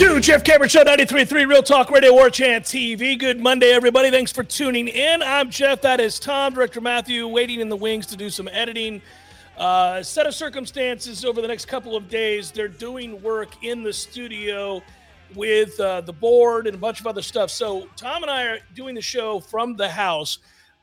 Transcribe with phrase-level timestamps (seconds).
[0.00, 3.18] Two, Jeff Cameron Show, 93.3 Real Talk Radio, War Chant TV.
[3.18, 4.10] Good Monday, everybody.
[4.10, 5.22] Thanks for tuning in.
[5.22, 5.82] I'm Jeff.
[5.82, 9.02] That is Tom, Director Matthew, waiting in the wings to do some editing.
[9.58, 12.50] Uh, set of circumstances over the next couple of days.
[12.50, 14.82] They're doing work in the studio
[15.34, 17.50] with uh, the board and a bunch of other stuff.
[17.50, 20.38] So Tom and I are doing the show from the house.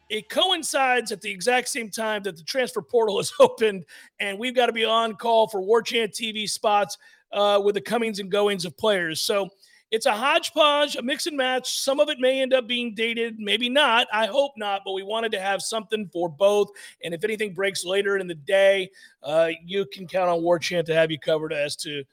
[0.09, 3.85] It coincides at the exact same time that the transfer portal is opened,
[4.19, 6.99] and we've got to be on call for War Chant TV spots
[7.31, 9.21] uh, with the comings and goings of players.
[9.21, 9.49] So
[9.89, 11.79] it's a hodgepodge, a mix and match.
[11.79, 14.07] Some of it may end up being dated, maybe not.
[14.11, 16.69] I hope not, but we wanted to have something for both.
[17.03, 18.89] And if anything breaks later in the day,
[19.23, 22.03] uh, you can count on War Chant to have you covered as to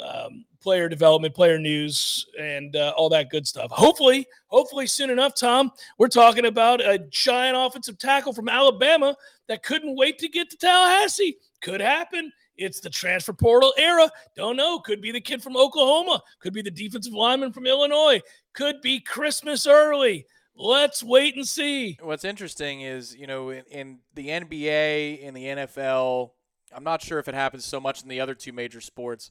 [0.00, 3.70] um, player development, player news, and uh, all that good stuff.
[3.70, 9.16] Hopefully, hopefully soon enough, Tom, we're talking about a giant offensive tackle from Alabama
[9.48, 11.36] that couldn't wait to get to Tallahassee.
[11.62, 12.32] Could happen.
[12.56, 14.10] It's the transfer portal era.
[14.36, 14.78] Don't know.
[14.78, 16.22] Could be the kid from Oklahoma.
[16.40, 18.20] Could be the defensive lineman from Illinois.
[18.52, 20.26] Could be Christmas early.
[20.54, 21.96] Let's wait and see.
[22.02, 26.30] What's interesting is, you know, in, in the NBA, in the NFL,
[26.74, 29.30] I'm not sure if it happens so much in the other two major sports,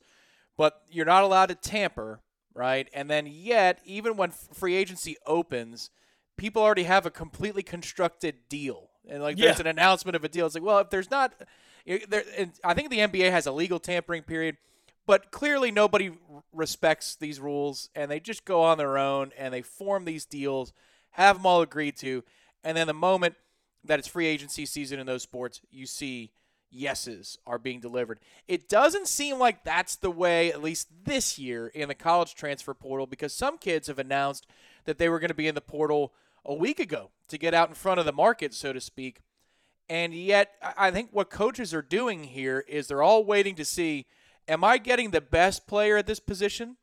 [0.58, 2.22] but you're not allowed to tamper,
[2.56, 2.90] right?
[2.94, 5.92] And then yet, even when free agency opens,
[6.38, 8.90] people already have a completely constructed deal.
[9.08, 10.48] And like there's an announcement of a deal.
[10.48, 13.52] It's like, well, if there's not it- there and I think the NBA has a
[13.52, 14.58] legal tampering period,
[15.06, 16.12] but clearly nobody
[16.54, 20.74] respects these rules and they just go on their own and they form these deals,
[21.12, 22.24] have them all agreed to,
[22.64, 23.36] and then the moment
[23.84, 26.32] that it's free agency season in those sports, you see
[26.70, 28.20] yeses are being delivered.
[28.48, 32.74] It doesn't seem like that's the way, at least this year, in the college transfer
[32.74, 34.48] portal, because some kids have announced
[34.86, 36.14] that they were going to be in the portal
[36.46, 39.20] a week ago to get out in front of the market, so to speak.
[39.90, 44.06] And yet, I think what coaches are doing here is they're all waiting to see
[44.48, 46.78] am I getting the best player at this position?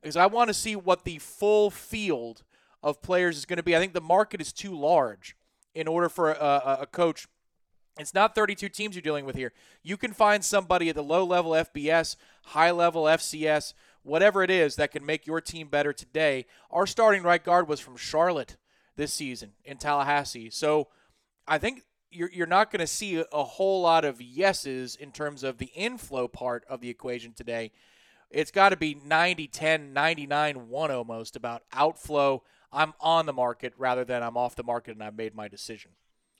[0.00, 2.42] Because I want to see what the full field
[2.82, 3.74] of players is going to be.
[3.74, 5.36] I think the market is too large
[5.74, 7.26] in order for a, a coach.
[7.98, 9.52] It's not 32 teams you're dealing with here.
[9.82, 14.76] You can find somebody at the low level FBS, high level FCS, whatever it is
[14.76, 16.46] that can make your team better today.
[16.70, 18.56] Our starting right guard was from Charlotte
[18.96, 20.50] this season in Tallahassee.
[20.50, 20.88] So
[21.48, 25.42] I think you're, you're not going to see a, whole lot of yeses in terms
[25.42, 27.72] of the inflow part of the equation today.
[28.30, 32.42] It's got to be 90 10, 99 1 almost about outflow.
[32.72, 35.92] I'm on the market rather than I'm off the market and I've made my decision.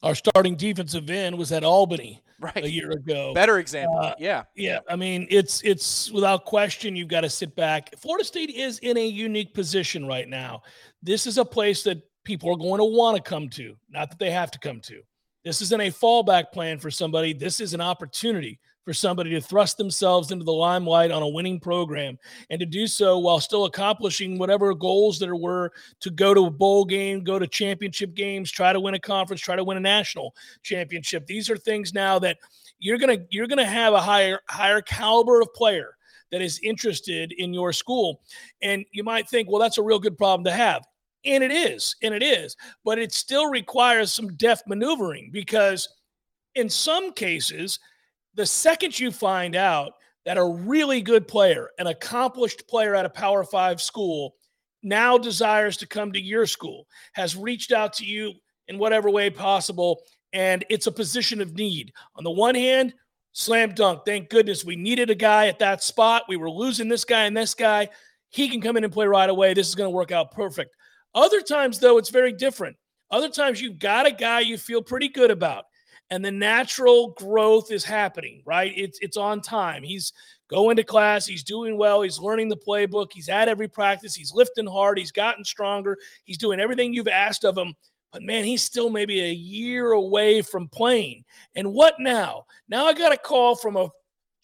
[0.03, 2.65] Our starting defensive end was at Albany Right.
[2.65, 3.33] a year ago.
[3.33, 3.99] Better example.
[3.99, 4.45] Uh, yeah.
[4.55, 7.95] Yeah, I mean, it's it's without question you've got to sit back.
[7.97, 10.61] Florida State is in a unique position right now.
[11.03, 14.19] This is a place that people are going to want to come to, not that
[14.19, 15.01] they have to come to.
[15.47, 17.33] This isn't a fallback plan for somebody.
[17.33, 21.61] This is an opportunity for somebody to thrust themselves into the limelight on a winning
[21.61, 22.19] program
[22.51, 25.71] and to do so while still accomplishing whatever goals there were
[26.01, 29.41] to go to a bowl game, go to championship games, try to win a conference,
[29.41, 30.35] try to win a national
[30.65, 31.25] championship.
[31.29, 32.39] These are things now that
[32.81, 35.97] you're going to you're going to have a higher higher caliber of player
[36.33, 38.21] that is interested in your school.
[38.63, 40.83] And you might think, well, that's a real good problem to have.
[41.27, 45.89] And it is, and it is, but it still requires some deft maneuvering because
[46.55, 47.81] in some cases,
[48.35, 49.93] the second you find out
[50.25, 54.37] that a really good player, an accomplished player at a Power Five school,
[54.83, 58.33] now desires to come to your school, has reached out to you
[58.69, 60.03] in whatever way possible,
[60.33, 61.93] and it's a position of need.
[62.15, 62.95] On the one hand,
[63.33, 64.03] slam dunk.
[64.07, 66.23] Thank goodness we needed a guy at that spot.
[66.29, 67.89] We were losing this guy and this guy.
[68.29, 69.55] He can come in and play right away.
[69.55, 70.75] This is going to work out perfect.
[71.17, 72.77] Other times, though, it's very different.
[73.11, 75.65] Other times, you've got a guy you feel pretty good about,
[76.11, 78.73] and the natural growth is happening, right?
[78.77, 79.83] It's, it's on time.
[79.83, 80.13] He's
[80.49, 81.27] going to class.
[81.27, 82.03] He's doing well.
[82.03, 83.13] He's learning the playbook.
[83.13, 84.15] He's at every practice.
[84.15, 84.99] He's lifting hard.
[84.99, 85.97] He's gotten stronger.
[86.25, 87.75] He's doing everything you've asked of him.
[88.13, 91.25] But man, he's still maybe a year away from playing.
[91.55, 92.45] And what now?
[92.69, 93.89] Now I got a call from a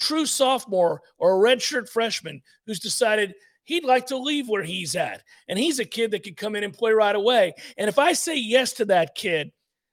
[0.00, 5.22] true sophomore or a redshirt freshman who's decided he'd like to leave where he's at.
[5.48, 7.54] And he's a kid that could come in and play right away.
[7.76, 9.52] And if I say yes to that kid,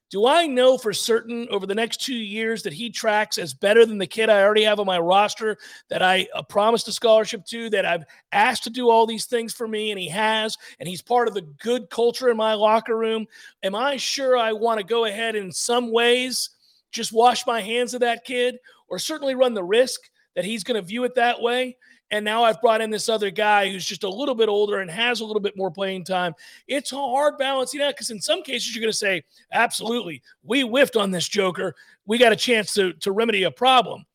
[0.09, 3.85] do I know for certain over the next two years that he tracks as better
[3.85, 5.57] than the kid I already have on my roster
[5.89, 9.53] that I uh, promised a scholarship to, that I've asked to do all these things
[9.53, 12.97] for me, and he has, and he's part of the good culture in my locker
[12.97, 13.27] room?
[13.61, 16.49] Am I sure I want to go ahead in some ways
[16.91, 18.57] just wash my hands of that kid,
[18.87, 20.01] or certainly run the risk
[20.35, 21.77] that he's going to view it that way?
[22.11, 24.89] And now I've brought in this other guy who's just a little bit older and
[24.89, 26.33] has a little bit more playing time.
[26.67, 30.61] It's a hard balancing act because in some cases you're going to say, absolutely, we
[30.61, 31.75] whiffed on this Joker.
[32.05, 34.05] We got a chance to, to remedy a problem.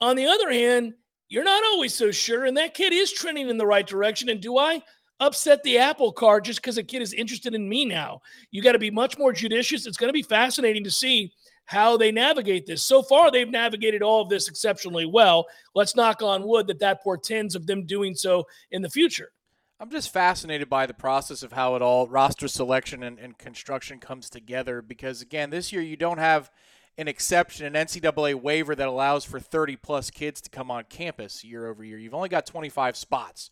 [0.00, 0.94] On the other hand,
[1.28, 2.44] you're not always so sure.
[2.44, 4.28] And that kid is trending in the right direction.
[4.28, 4.82] And do I
[5.20, 8.20] upset the apple cart just because a kid is interested in me now?
[8.50, 9.86] You got to be much more judicious.
[9.86, 11.32] It's going to be fascinating to see
[11.68, 12.82] how they navigate this.
[12.82, 15.46] So far, they've navigated all of this exceptionally well.
[15.74, 19.32] Let's knock on wood that that portends of them doing so in the future.
[19.78, 24.00] I'm just fascinated by the process of how it all roster selection and, and construction
[24.00, 26.50] comes together because, again, this year you don't have
[26.96, 31.44] an exception, an NCAA waiver that allows for 30 plus kids to come on campus
[31.44, 31.98] year over year.
[31.98, 33.50] You've only got 25 spots.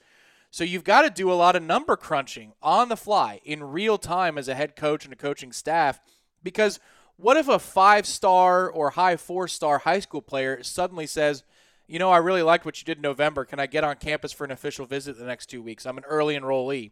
[0.51, 3.99] So you've got to do a lot of number crunching on the fly in real
[3.99, 6.01] time as a head coach and a coaching staff
[6.43, 6.81] because–
[7.17, 11.45] what if a five star or high four star high school player suddenly says,
[11.87, 13.45] you know, I really liked what you did in November.
[13.45, 15.87] Can I get on campus for an official visit the next two weeks?
[15.87, 16.91] I'm an early enrollee.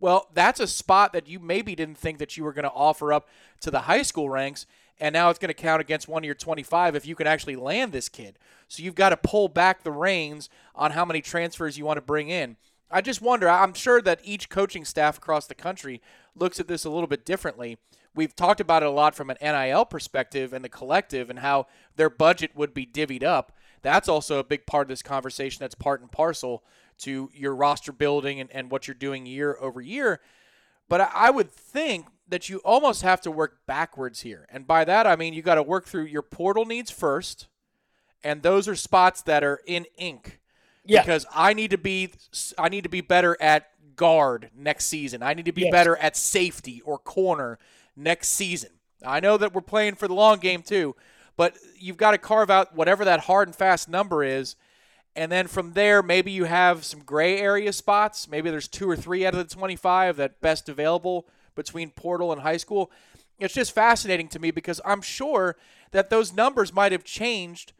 [0.00, 3.12] Well, that's a spot that you maybe didn't think that you were going to offer
[3.12, 3.28] up
[3.60, 4.66] to the high school ranks,
[4.98, 7.54] and now it's going to count against one of your 25 if you can actually
[7.54, 8.36] land this kid.
[8.66, 12.02] So you've got to pull back the reins on how many transfers you want to
[12.02, 12.56] bring in.
[12.90, 16.02] I just wonder, I'm sure that each coaching staff across the country
[16.34, 17.78] looks at this a little bit differently
[18.14, 21.66] we've talked about it a lot from an NIL perspective and the collective and how
[21.96, 23.52] their budget would be divvied up.
[23.82, 26.62] That's also a big part of this conversation that's part and parcel
[26.98, 30.20] to your roster building and, and what you're doing year over year.
[30.88, 34.46] But I would think that you almost have to work backwards here.
[34.50, 37.48] And by that, I mean you got to work through your portal needs first.
[38.22, 40.38] And those are spots that are in ink.
[40.84, 41.02] Yeah.
[41.02, 42.12] Because I need to be
[42.58, 45.22] I need to be better at guard next season.
[45.22, 45.72] I need to be yes.
[45.72, 47.58] better at safety or corner
[47.96, 48.70] next season.
[49.04, 50.94] I know that we're playing for the long game too,
[51.36, 54.56] but you've got to carve out whatever that hard and fast number is.
[55.14, 58.28] And then from there, maybe you have some gray area spots.
[58.28, 62.40] Maybe there's two or three out of the 25 that best available between portal and
[62.42, 62.90] high school.
[63.38, 65.56] It's just fascinating to me because I'm sure
[65.90, 67.72] that those numbers might have changed,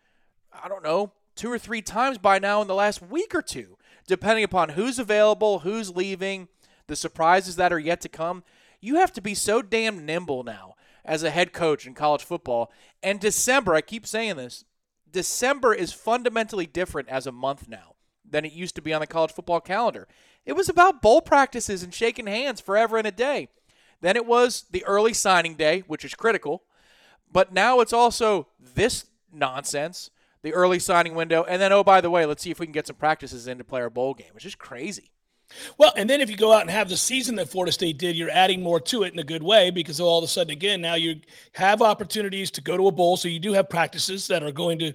[0.52, 3.78] I don't know, two or three times by now in the last week or two,
[4.06, 6.48] depending upon who's available, who's leaving,
[6.88, 8.42] the surprises that are yet to come
[8.82, 10.74] you have to be so damn nimble now
[11.04, 12.70] as a head coach in college football.
[13.02, 14.64] And December, I keep saying this,
[15.10, 17.94] December is fundamentally different as a month now
[18.28, 20.08] than it used to be on the college football calendar.
[20.44, 23.48] It was about bowl practices and shaking hands forever and a day.
[24.00, 26.64] Then it was the early signing day, which is critical.
[27.30, 30.10] But now it's also this nonsense,
[30.42, 31.44] the early signing window.
[31.44, 33.58] And then, oh, by the way, let's see if we can get some practices in
[33.58, 35.11] to play our bowl game, which is crazy.
[35.78, 38.16] Well, and then if you go out and have the season that Florida State did,
[38.16, 40.80] you're adding more to it in a good way because all of a sudden, again,
[40.80, 41.20] now you
[41.52, 43.16] have opportunities to go to a bowl.
[43.16, 44.92] So you do have practices that are going to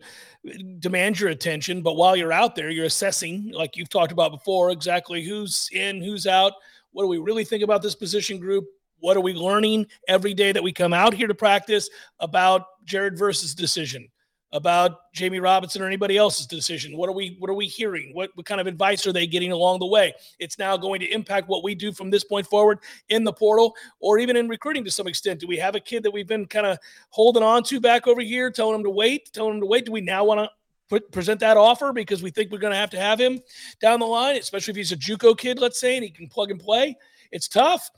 [0.80, 1.82] demand your attention.
[1.82, 6.02] But while you're out there, you're assessing, like you've talked about before, exactly who's in,
[6.02, 6.54] who's out.
[6.92, 8.66] What do we really think about this position group?
[9.00, 13.18] What are we learning every day that we come out here to practice about Jared
[13.18, 14.08] Verse's decision?
[14.54, 16.96] About Jammie Robinson or anybody else's decision?
[16.96, 18.12] What are we what are we hearing?
[18.13, 20.13] What, what kind of advice are they getting along the way?
[20.39, 23.75] It's now going to impact what we do from this point forward in the portal
[24.00, 25.42] or even in recruiting to some extent.
[25.42, 26.77] Do we have a kid that we've been kind of
[27.10, 29.86] holding on to back over here, telling him to wait, telling him to wait?
[29.86, 30.50] Do we now want to
[30.89, 33.39] put, present that offer because we think we're going to have to have him
[33.82, 36.51] down the line, especially if he's a JUCO kid, let's say, and he can plug
[36.51, 36.96] and play?
[37.32, 37.89] It's tough.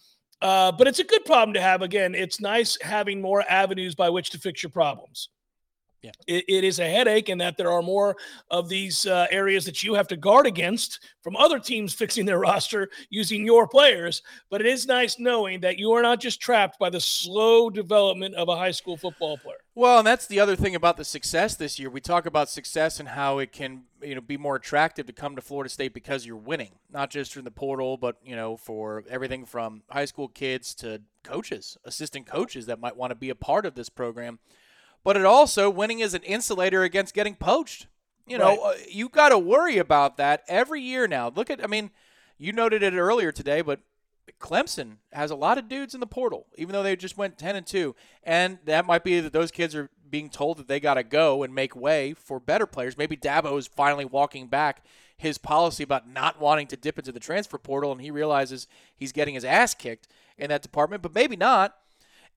[0.41, 1.81] Uh, but it's a good problem to have.
[1.81, 5.29] Again, it's nice having more avenues by which to fix your problems.
[6.01, 6.11] Yeah.
[6.27, 8.15] It, it is a headache, and that there are more
[8.49, 12.39] of these uh, areas that you have to guard against from other teams fixing their
[12.39, 14.21] roster using your players.
[14.49, 18.35] But it is nice knowing that you are not just trapped by the slow development
[18.35, 19.57] of a high school football player.
[19.75, 21.89] Well, and that's the other thing about the success this year.
[21.89, 25.35] We talk about success and how it can, you know, be more attractive to come
[25.35, 29.03] to Florida State because you're winning, not just in the portal, but you know, for
[29.09, 33.35] everything from high school kids to coaches, assistant coaches that might want to be a
[33.35, 34.39] part of this program
[35.03, 37.87] but it also winning is an insulator against getting poached.
[38.27, 38.75] You know, right.
[38.75, 41.31] uh, you got to worry about that every year now.
[41.35, 41.89] Look at, I mean,
[42.37, 43.79] you noted it earlier today, but
[44.39, 47.55] Clemson has a lot of dudes in the portal, even though they just went 10
[47.55, 47.95] and 2.
[48.23, 51.43] And that might be that those kids are being told that they got to go
[51.43, 52.97] and make way for better players.
[52.97, 54.83] Maybe Dabo is finally walking back
[55.17, 59.11] his policy about not wanting to dip into the transfer portal, and he realizes he's
[59.11, 61.75] getting his ass kicked in that department, but maybe not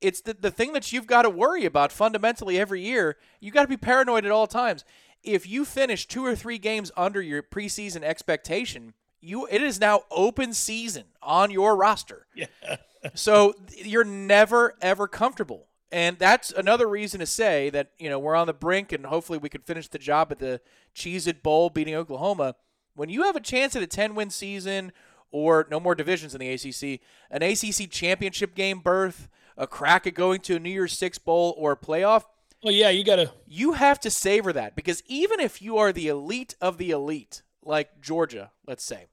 [0.03, 3.17] it's the, the thing that you've got to worry about fundamentally every year.
[3.41, 4.85] You got to be paranoid at all times.
[5.23, 10.03] If you finish two or three games under your preseason expectation, you it is now
[10.11, 12.27] open season on your roster.
[12.35, 12.47] Yeah.
[13.15, 15.69] so you're never ever comfortable.
[15.93, 19.39] And that's another reason to say that, you know, we're on the brink and hopefully
[19.39, 20.61] we could finish the job at the
[20.95, 22.57] Cheez It Bowl beating Oklahoma.
[22.95, 24.93] When you have a chance at a 10 win season
[25.31, 30.15] or no more divisions in the ACC, an ACC championship game berth, a crack at
[30.15, 32.25] going to a New Year's Six bowl or a playoff.
[32.63, 33.33] Well, yeah, you gotta.
[33.47, 37.43] You have to savor that because even if you are the elite of the elite,
[37.65, 39.07] like Georgia, let's say,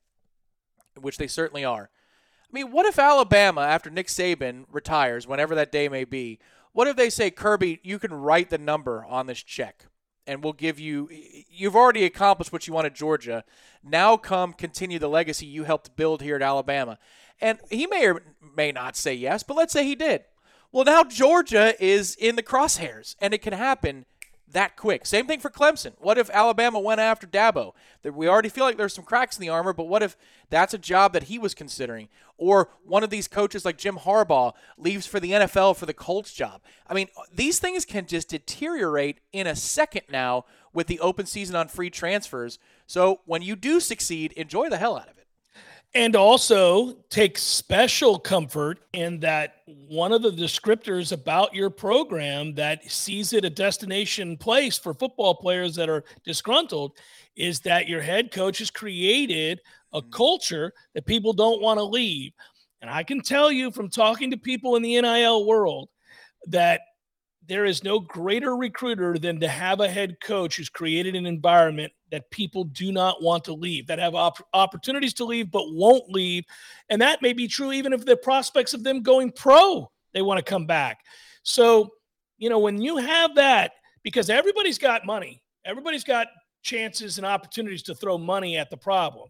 [0.99, 1.89] which they certainly are.
[2.43, 6.39] I mean, what if Alabama, after Nick Saban retires, whenever that day may be,
[6.71, 9.85] what if they say, Kirby, you can write the number on this check?
[10.29, 11.09] and we'll give you
[11.49, 13.43] you've already accomplished what you want at Georgia.
[13.83, 16.99] Now come continue the legacy you helped build here at Alabama.
[17.41, 18.21] And he may or
[18.55, 20.25] may not say yes, but let's say he did.
[20.71, 24.05] Well, now Georgia is in the crosshairs, and it can happen
[24.51, 25.05] that quick.
[25.05, 25.93] Same thing for Clemson.
[25.99, 27.73] What if Alabama went after Dabo?
[28.03, 30.17] We already feel like there's some cracks in the armor, but what if
[30.49, 32.07] that's a job that he was considering?
[32.37, 36.33] Or one of these coaches like Jim Harbaugh leaves for the NFL for the Colts
[36.33, 36.61] job.
[36.87, 41.55] I mean, these things can just deteriorate in a second now with the open season
[41.55, 42.59] on free transfers.
[42.87, 45.18] So when you do succeed, enjoy the hell out of it.
[45.95, 52.89] And also take special comfort in that one of the descriptors about your program that
[52.91, 56.91] sees it a destination place for football players that are disgruntled
[57.35, 59.61] is that your head coach has created
[59.93, 60.11] a mm-hmm.
[60.11, 62.33] culture that people don't want to leave.
[62.81, 65.89] And I can tell you from talking to people in the NIL world
[66.47, 66.81] that
[67.49, 71.91] there is no greater recruiter than to have a head coach who's created an environment
[72.11, 76.07] that people do not want to leave, that have op- opportunities to leave but won't
[76.09, 76.45] leave.
[76.89, 80.37] And that may be true even if the prospects of them going pro, they want
[80.37, 80.99] to come back.
[81.41, 81.89] So,
[82.37, 83.71] you know, when you have that,
[84.03, 86.27] because everybody's got money, everybody's got
[86.61, 89.27] chances and opportunities to throw money at the problem,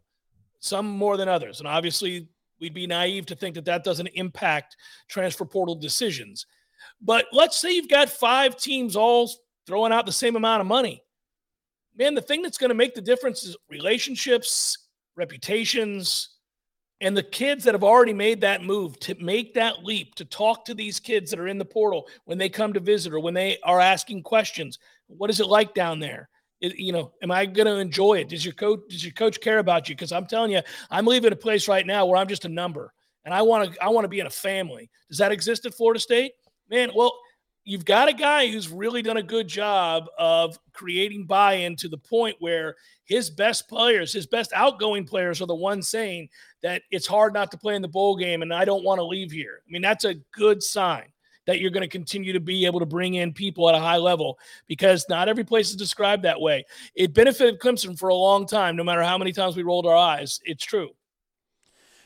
[0.59, 1.59] some more than others.
[1.59, 2.27] And obviously,
[2.59, 4.75] we'd be naive to think that that doesn't impact
[5.07, 6.45] transfer portal decisions.
[7.01, 9.31] But let's say you've got five teams all
[9.65, 11.03] throwing out the same amount of money.
[11.95, 14.77] Man, the thing that's going to make the difference is relationships,
[15.15, 16.29] reputations,
[17.01, 20.65] and the kids that have already made that move to make that leap to talk
[20.65, 23.33] to these kids that are in the portal when they come to visit or when
[23.33, 24.79] they are asking questions.
[25.07, 26.29] What is it like down there?
[26.61, 28.29] It, you know, am I going to enjoy it?
[28.29, 29.95] Does your coach does your coach care about you?
[29.95, 32.93] Because I'm telling you, I'm leaving a place right now where I'm just a number,
[33.23, 34.89] and I want to I want to be in a family.
[35.07, 36.33] Does that exist at Florida State?
[36.69, 37.13] Man, well,
[37.65, 41.97] you've got a guy who's really done a good job of creating buy-in to the
[41.97, 46.29] point where his best players, his best outgoing players are the ones saying
[46.63, 49.03] that it's hard not to play in the bowl game and I don't want to
[49.03, 49.61] leave here.
[49.67, 51.05] I mean, that's a good sign
[51.45, 53.97] that you're going to continue to be able to bring in people at a high
[53.97, 56.63] level because not every place is described that way.
[56.93, 59.95] It benefited Clemson for a long time, no matter how many times we rolled our
[59.95, 60.39] eyes.
[60.43, 60.89] It's true.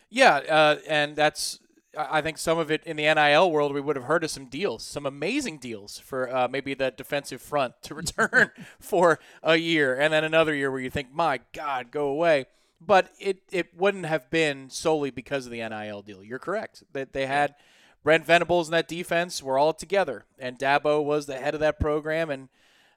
[0.09, 1.59] Yeah, uh, and that's
[1.97, 4.45] I think some of it in the NIL world, we would have heard of some
[4.45, 9.95] deals, some amazing deals for uh, maybe the defensive front to return for a year,
[9.95, 12.45] and then another year where you think, my God, go away.
[12.81, 16.23] But it, it wouldn't have been solely because of the NIL deal.
[16.23, 17.55] You're correct that they had
[18.03, 21.79] Brent Venables and that defense were all together, and Dabo was the head of that
[21.79, 22.49] program, and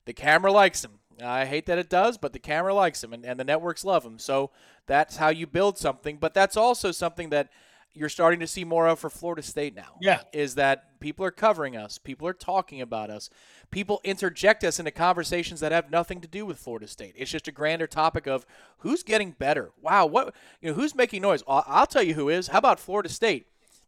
[0.07, 0.99] the camera likes him.
[1.23, 4.05] I hate that it does, but the camera likes him and, and the networks love
[4.05, 4.19] him.
[4.19, 4.51] So
[4.87, 6.19] that's how you build something.
[6.19, 7.49] But that's also something that
[7.97, 9.97] you're starting to see more of for Florida State now.
[10.01, 10.21] Yeah.
[10.33, 13.31] Is that people are covering us, people are talking about us,
[13.71, 17.15] people interject us into conversations that have nothing to do with Florida State.
[17.17, 18.47] It's just a grander topic of
[18.79, 19.71] who's getting better.
[19.81, 21.43] Wow, what you know, who's making noise?
[21.49, 22.49] I'll, I'll tell you who is.
[22.49, 23.47] How about Florida State?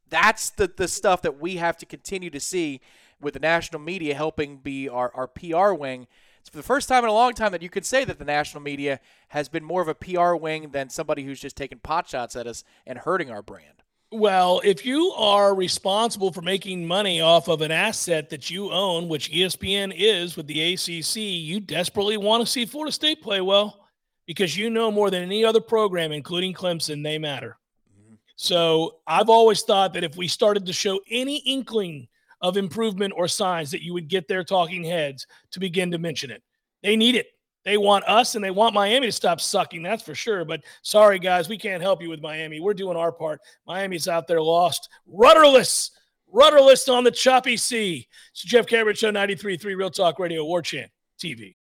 [0.09, 2.81] That's the the stuff that we have to continue to see
[3.21, 6.07] with the national media helping be our, our PR wing.
[6.41, 8.25] It's for the first time in a long time that you could say that the
[8.25, 12.09] national media has been more of a PR wing than somebody who's just taking pot
[12.09, 13.83] shots at us and hurting our brand.
[14.11, 19.07] Well, if you are responsible for making money off of an asset that you own,
[19.07, 23.85] which ESPN is with the ACC, you desperately want to see Florida State play well
[24.27, 27.59] because you know more than any other program, including Clemson, they matter.
[28.01, 28.15] Mm-hmm.
[28.37, 32.09] So I've always thought that if we started to show any inkling
[32.41, 36.31] of improvement or signs, that you would get their talking heads to begin to mention
[36.31, 36.43] it.
[36.83, 37.27] They need it.
[37.69, 40.43] They want us and they want Miami to stop sucking, that's for sure.
[40.47, 42.61] But sorry, guys, we can't help you with Miami.
[42.61, 43.43] We're doing our part.
[43.67, 45.91] Miami's out there lost, rudderless,
[46.33, 48.09] rudderless on the choppy sea.
[48.31, 50.91] It's Jeff Cameron Show 93.3 Real Talk Radio, War Chant
[51.23, 51.57] TV.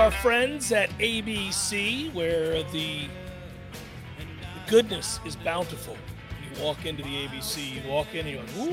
[0.00, 3.06] our friends at ABC, where the
[4.66, 5.94] goodness is bountiful.
[6.42, 8.72] You walk into the ABC, you walk in, and you're like,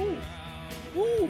[0.95, 1.29] ooh, ooh,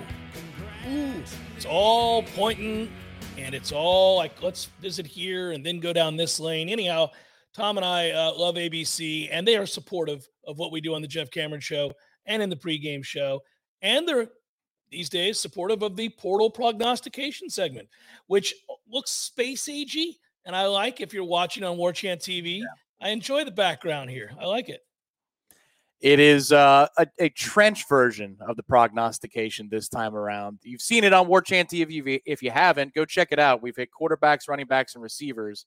[0.88, 1.23] ooh.
[1.55, 2.91] It's all pointing,
[3.39, 6.69] and it's all like, let's visit here and then go down this lane.
[6.69, 7.10] Anyhow,
[7.55, 11.01] Tom and I uh, love ABC, and they are supportive of what we do on
[11.01, 11.91] the Jeff Cameron Show
[12.27, 13.41] and in the pregame show.
[13.81, 14.29] And they're
[14.89, 17.88] these days supportive of the portal prognostication segment,
[18.28, 18.54] which
[18.89, 20.17] looks space agey.
[20.45, 22.62] And I like if you're watching on War Chant TV,
[23.02, 24.32] I enjoy the background here.
[24.39, 24.82] I like it.
[26.00, 30.60] It is uh, a, a trench version of the prognostication this time around.
[30.62, 31.82] You've seen it on War Chant TV.
[31.82, 33.63] If you, if you haven't, go check it out.
[33.63, 35.65] We've hit quarterbacks, running backs, and receivers.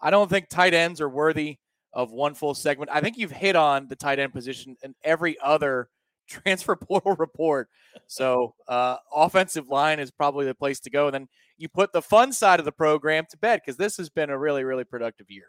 [0.00, 1.58] I don't think tight ends are worthy
[1.92, 2.90] of one full segment.
[2.92, 5.88] I think you've hit on the tight end position in every other
[6.28, 7.68] transfer portal report.
[8.06, 11.06] So uh, offensive line is probably the place to go.
[11.06, 14.08] And then you put the fun side of the program to bed because this has
[14.08, 15.46] been a really, really productive year.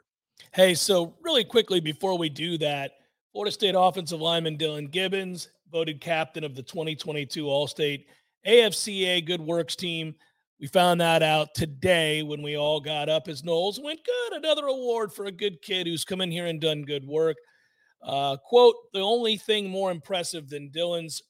[0.54, 2.92] Hey, so really quickly before we do that,
[3.32, 8.06] Florida State offensive lineman Dillan Gibbons voted captain of the 2022 Allstate
[8.48, 10.16] AFCA Good Works team.
[10.60, 14.38] We found that out today when we all got up as Knowles went good.
[14.38, 17.38] Another award for a good kid who's come in here and done good work.
[18.02, 21.22] Uh, quote, the only thing more impressive than Dillan's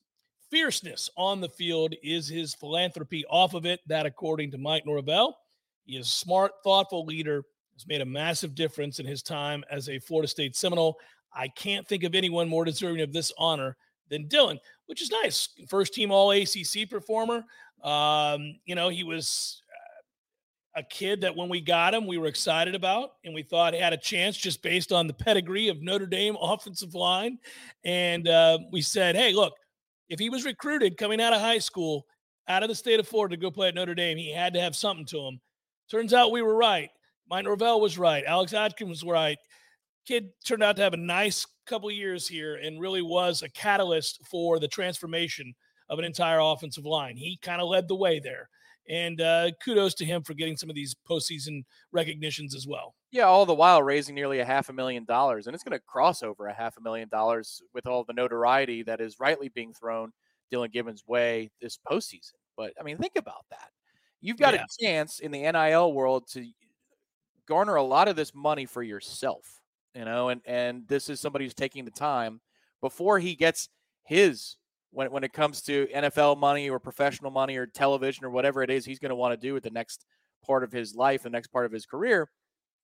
[0.49, 3.79] fierceness on the field is his philanthropy off of it.
[3.87, 5.37] That, according to Mike Norvell,
[5.85, 9.89] he is a smart, thoughtful leader, has made a massive difference in his time as
[9.89, 10.97] a Florida State Seminole.
[11.33, 13.77] I can't think of anyone more deserving of this honor
[14.09, 15.49] than Dillan, which is nice.
[15.67, 17.43] First team All ACC performer.
[17.83, 19.63] Um, you know, he was
[20.75, 23.93] a kid that when we got him, we were excited about, and we thought had
[23.93, 27.39] a chance just based on the pedigree of Notre Dame offensive line.
[27.83, 29.53] And uh, we said, hey, look,
[30.09, 32.05] if he was recruited coming out of high school,
[32.47, 34.61] out of the state of Florida to go play at Notre Dame, he had to
[34.61, 35.39] have something to him.
[35.89, 36.89] Turns out we were right.
[37.29, 38.23] Mike Norvell was right.
[38.25, 39.37] Alex Atkins was right.
[40.07, 44.19] Kid turned out to have a nice couple years here and really was a catalyst
[44.29, 45.53] for the transformation
[45.89, 47.15] of an entire offensive line.
[47.15, 48.49] He kind of led the way there.
[48.89, 52.95] And uh, kudos to him for getting some of these postseason recognitions as well.
[53.11, 55.83] Yeah, all the while raising nearly a half a million dollars, and it's going to
[55.85, 59.73] cross over a half a million dollars with all the notoriety that is rightly being
[59.73, 60.11] thrown
[60.51, 62.33] Dillan Gibbons' way this postseason.
[62.57, 63.69] But I mean, think about that.
[64.21, 64.63] You've got Yeah.
[64.63, 66.45] a chance in the NIL world to
[67.45, 69.61] garner a lot of this money for yourself,
[69.95, 72.41] you know, and and this is somebody who's taking the time
[72.81, 73.69] before he gets
[74.03, 74.57] his
[74.91, 78.69] when when it comes to NFL money or professional money or television or whatever it
[78.69, 80.05] is he's going to want to do with the next
[80.45, 82.29] part of his life, the next part of his career.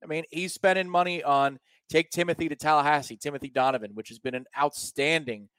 [0.04, 4.36] I mean, he's spending money on take Timothy to Tallahassee, Timothy Donovan, which has been
[4.36, 5.50] an outstanding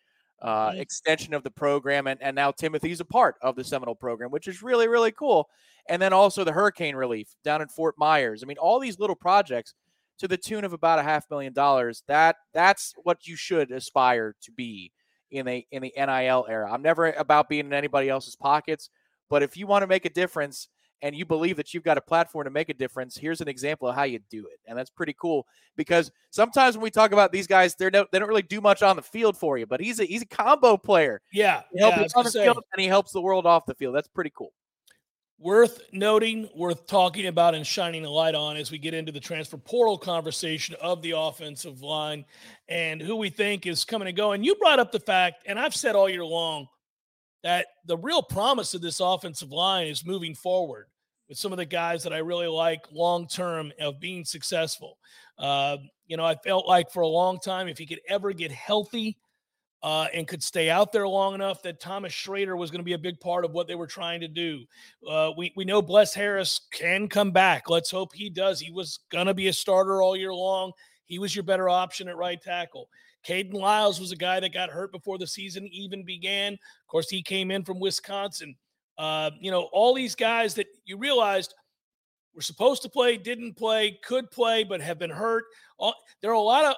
[0.43, 0.81] uh, Mhm.
[0.81, 2.07] extension of the program.
[2.07, 5.49] And, and now Timothy's a part of the Seminole program, which is really, really cool.
[5.89, 8.43] And then also the hurricane relief down in Fort Myers.
[8.43, 9.75] I mean, all these little projects
[10.19, 12.03] to the tune of about a half million dollars.
[12.07, 14.93] That that's what you should aspire to be
[15.31, 16.71] in the in the NIL era.
[16.71, 18.91] I'm never about being in anybody else's pockets,
[19.29, 20.69] but if you want to make a difference
[21.03, 23.89] and you believe that you've got a platform to make a difference, here's an example
[23.89, 24.59] of how you do it.
[24.67, 28.19] And that's pretty cool because sometimes when we talk about these guys, they're no, they
[28.19, 30.77] don't really do much on the field for you, but he's a he's a combo
[30.77, 31.21] player.
[31.33, 33.47] Yeah, He helps yeah, I you was on the field and he helps the world
[33.47, 33.95] off the field.
[33.95, 34.53] That's pretty cool.
[35.39, 39.21] Worth noting, worth talking about, and shining a light on as we get into the
[39.21, 42.25] transfer portal conversation of the offensive line
[42.69, 44.43] and who we think is coming and going.
[44.43, 46.69] You brought up the fact, and I've said all year long,
[47.43, 50.87] that the real promise of this offensive line is moving forward
[51.29, 54.99] with some of the guys that I really like long term of being successful.
[55.39, 58.51] Uh, you know, I felt like for a long time, if he could ever get
[58.51, 59.19] healthy,
[59.87, 62.95] uh, and could stay out there long enough that Thomas Shrader was going to be
[62.95, 64.65] a big part of what they were trying to do.
[65.09, 67.71] Uh, we, we know Bless Harris can come back.
[67.71, 68.59] Let's hope he does.
[68.59, 70.73] He was going to be a starter all year long.
[71.05, 72.89] He was your better option at right tackle.
[73.25, 76.55] Kayden Lyles was a guy that got hurt before the season even began.
[76.55, 78.57] Of course, he came in from Wisconsin.
[78.99, 81.55] Uh, you know, all these guys that you realized
[82.35, 85.45] were supposed to play, didn't play, could play, but have been hurt.
[85.79, 86.75] All, there are a lot of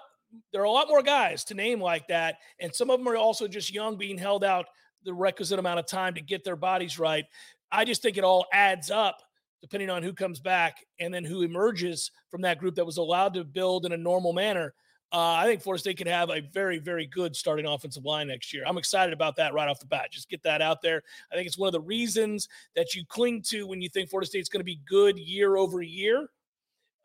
[0.53, 3.17] there are a lot more guys to name like that, and some of them are
[3.17, 4.67] also just young, being held out
[5.05, 7.25] the requisite amount of time to get their bodies right.
[7.71, 9.23] I just think it all adds up
[9.61, 13.35] depending on who comes back and then who emerges from that group that was allowed
[13.35, 14.73] to build in a normal manner.
[15.11, 18.53] Uh, I think Florida State could have a very, very good starting offensive line next
[18.53, 18.63] year.
[18.67, 20.13] I'm excited about that right off the bat.
[20.13, 21.03] Just get that out there.
[21.33, 24.29] I think it's one of the reasons that you cling to when you think Florida
[24.29, 26.29] State's going to be good year over year.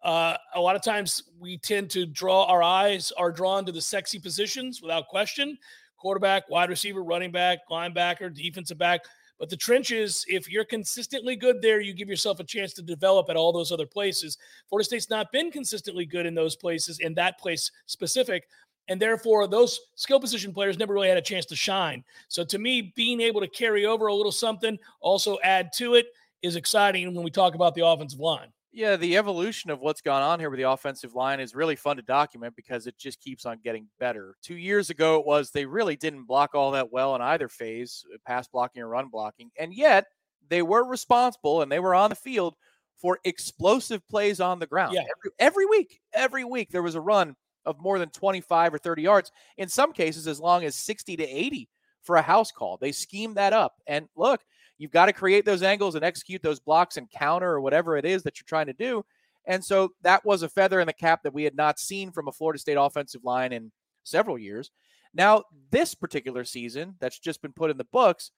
[0.04, 3.82] Uh, a lot of times we tend to draw our eyes are drawn to the
[3.82, 5.58] sexy positions without question
[6.04, 9.00] quarterback, wide receiver, running back, linebacker, defensive back.
[9.40, 13.30] But the trenches, if you're consistently good there, you give yourself a chance to develop
[13.30, 14.38] at all those other places.
[14.68, 18.44] Florida State's not been consistently good in those places, in that place specific.
[18.90, 22.04] And therefore, those skill position players never really had a chance to shine.
[22.28, 26.08] So to me, being able to carry over a little something, also add to it,
[26.42, 28.50] is exciting when we talk about the offensive line.
[28.74, 31.98] Yeah, the evolution of what's gone on here with the offensive line is really fun
[31.98, 34.36] to document because it just keeps on getting better.
[34.42, 38.04] Two years ago, it was they really didn't block all that well in either phase,
[38.12, 39.52] uh, pass blocking or run blocking.
[39.60, 40.08] And yet,
[40.50, 42.56] they were responsible and they were on the field
[42.96, 44.96] for explosive plays on the ground.
[44.96, 45.02] Yeah.
[45.02, 49.02] Every, every week, every week, there was a run of more than 25 or 30
[49.04, 49.32] yards.
[49.58, 51.70] In some cases, as long as 60 to 80
[52.04, 52.78] for a house call.
[52.78, 53.76] They schemed that up.
[53.88, 54.42] And look,
[54.84, 58.04] you've got to create those angles and execute those blocks and counter or whatever it
[58.04, 59.04] is that you're trying to do.
[59.46, 62.28] And so that was a feather in the cap that we had not seen from
[62.28, 63.72] a Florida State offensive line in
[64.04, 64.72] several years.
[65.14, 68.32] Now, this particular season that's just been put in the books,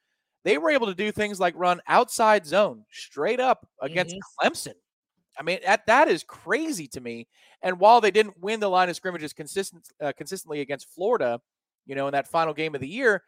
[0.43, 4.73] they were able to do things like run outside zone straight up against Clemson.
[5.39, 7.27] I mean, that, that is crazy to me.
[7.63, 11.41] And while they didn't win the line of scrimmages consistent, uh, consistently against Florida,
[11.87, 13.23] you know, in that final game of the year,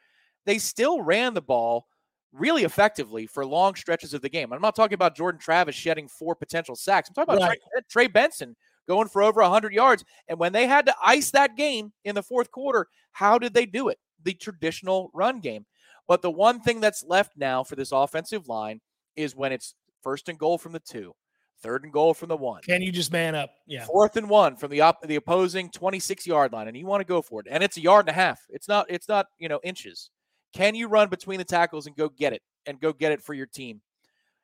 [0.46, 1.88] they still ran the ball
[2.34, 4.52] really effectively for long stretches of the game.
[4.54, 7.10] I'm not talking about Jordan Travis shedding four potential sacks.
[7.10, 7.60] I'm talking about Right.
[7.72, 8.56] Trey, Trey Benson
[8.88, 10.04] going for over 100 yards.
[10.28, 13.66] And when they had to ice that game in the fourth quarter, how did they
[13.66, 13.98] do it?
[14.24, 15.66] The traditional run game.
[16.08, 18.80] But the one thing that's left now for this offensive line
[19.16, 21.14] is when it's first and goal from the two,
[21.62, 23.50] third and goal from the one, Can you just man up?
[23.66, 23.86] Yeah.
[23.86, 27.06] fourth and one from the op- the opposing 26 yard line, and you want to
[27.06, 28.40] go for it, and it's a yard and a half.
[28.50, 30.12] It's not it's not you know inches.
[30.54, 33.34] Can you run between the tackles and go get it and go get it for
[33.34, 33.82] your team?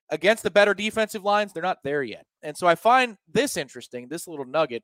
[0.10, 2.26] Against the better defensive lines, they're not there yet.
[2.44, 4.84] And so I find this interesting, this little nugget.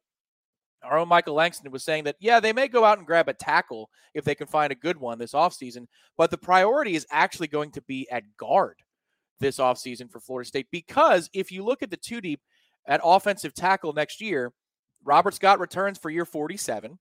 [0.82, 3.34] Our own Michael Langston was saying that, yeah, they may go out and grab a
[3.34, 7.47] tackle if they can find a good one this offseason, but the priority is actually
[7.47, 8.77] going to be at guard
[9.39, 12.41] this offseason for Florida State because if you look at the two deep
[12.88, 14.53] at offensive tackle next year,
[15.03, 16.97] Robert Scott returns for year 47.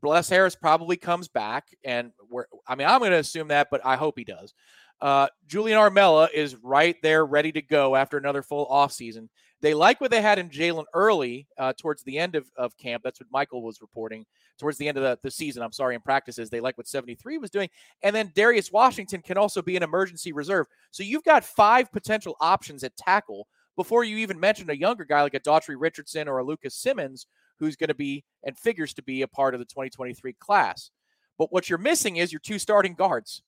[0.00, 3.84] Bless Harris probably comes back, and we're, I mean, I'm going to assume that, but
[3.84, 4.54] I hope he does.
[5.00, 9.28] Uh, Julian Armella is right there, ready to go after another full offseason.
[9.62, 13.02] They like what they had in Jalen early uh, towards the end of, of camp.
[13.02, 14.24] That's what Michael was reporting
[14.58, 15.62] towards the end of the, the season.
[15.62, 16.48] I'm sorry, in practices.
[16.48, 17.68] They like what 73 was doing.
[18.02, 20.66] And then Darius Washington can also be an emergency reserve.
[20.90, 25.22] So you've got five potential options at tackle before you even mention a younger guy
[25.22, 27.26] like a Daughtry Richardson or a Lucas Simmons,
[27.60, 30.90] who's going to be and figures to be a part of the 2023 class.
[31.38, 33.42] But what you're missing is your two starting guards.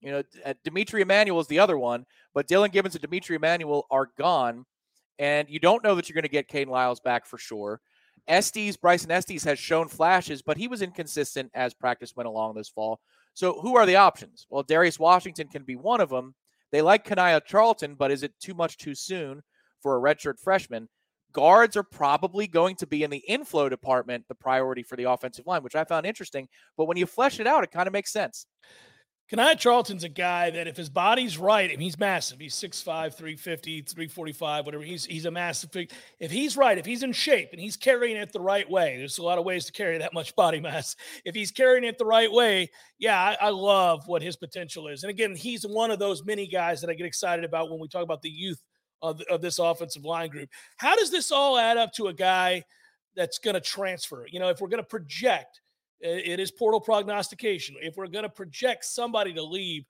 [0.00, 0.22] You know,
[0.64, 4.64] D'Mitri uh, Emmanuel is the other one, but Dillan Gibbons and D'Mitri Emmanuel are gone
[5.20, 7.80] and you don't know that you're going to get Kayden Lyles back for sure.
[8.26, 12.70] Estes, Bryson Estes has shown flashes, but he was inconsistent as practice went along this
[12.70, 13.00] fall.
[13.34, 14.46] So who are the options?
[14.48, 16.34] Well, Darius Washington can be one of them.
[16.72, 19.42] They like Kanaya Charlton, but is it too much too soon
[19.82, 20.88] for a redshirt freshman?
[21.32, 25.46] Guards are probably going to be in the inflow department the priority for the offensive
[25.46, 26.48] line, which I found interesting.
[26.76, 28.46] But when you flesh it out, it kind of makes sense.
[29.30, 33.82] Kanaya Charlton's a guy that if his body's right, and he's massive, he's 6'5, 350,
[33.82, 34.82] 345, whatever.
[34.82, 35.70] He's he's a massive.
[36.18, 39.18] If he's right, if he's in shape and he's carrying it the right way, there's
[39.18, 40.96] a lot of ways to carry that much body mass.
[41.24, 45.04] If he's carrying it the right way, yeah, I, I love what his potential is.
[45.04, 47.86] And again, he's one of those many guys that I get excited about when we
[47.86, 48.60] talk about the youth
[49.02, 50.48] of, of this offensive line group.
[50.76, 52.64] How does this all add up to a guy
[53.16, 54.26] that's going to transfer?
[54.28, 55.60] You know, if we're going to project–
[56.00, 57.76] it is portal prognostication.
[57.80, 59.84] If we're going to project somebody to leave,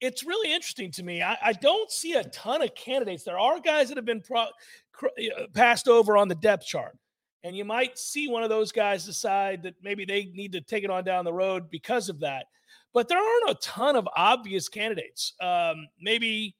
[0.00, 1.22] it's really interesting to me.
[1.22, 3.22] I, I, don't see a ton of candidates.
[3.22, 4.46] There are guys that have been pro,
[4.92, 6.98] cr- uh, passed over on the depth chart.
[7.44, 10.84] And you might see one of those guys decide that maybe they need to take
[10.84, 12.46] it on down the road because of that.
[12.92, 15.32] But there aren't a ton of obvious candidates.
[15.40, 16.56] Um, maybe,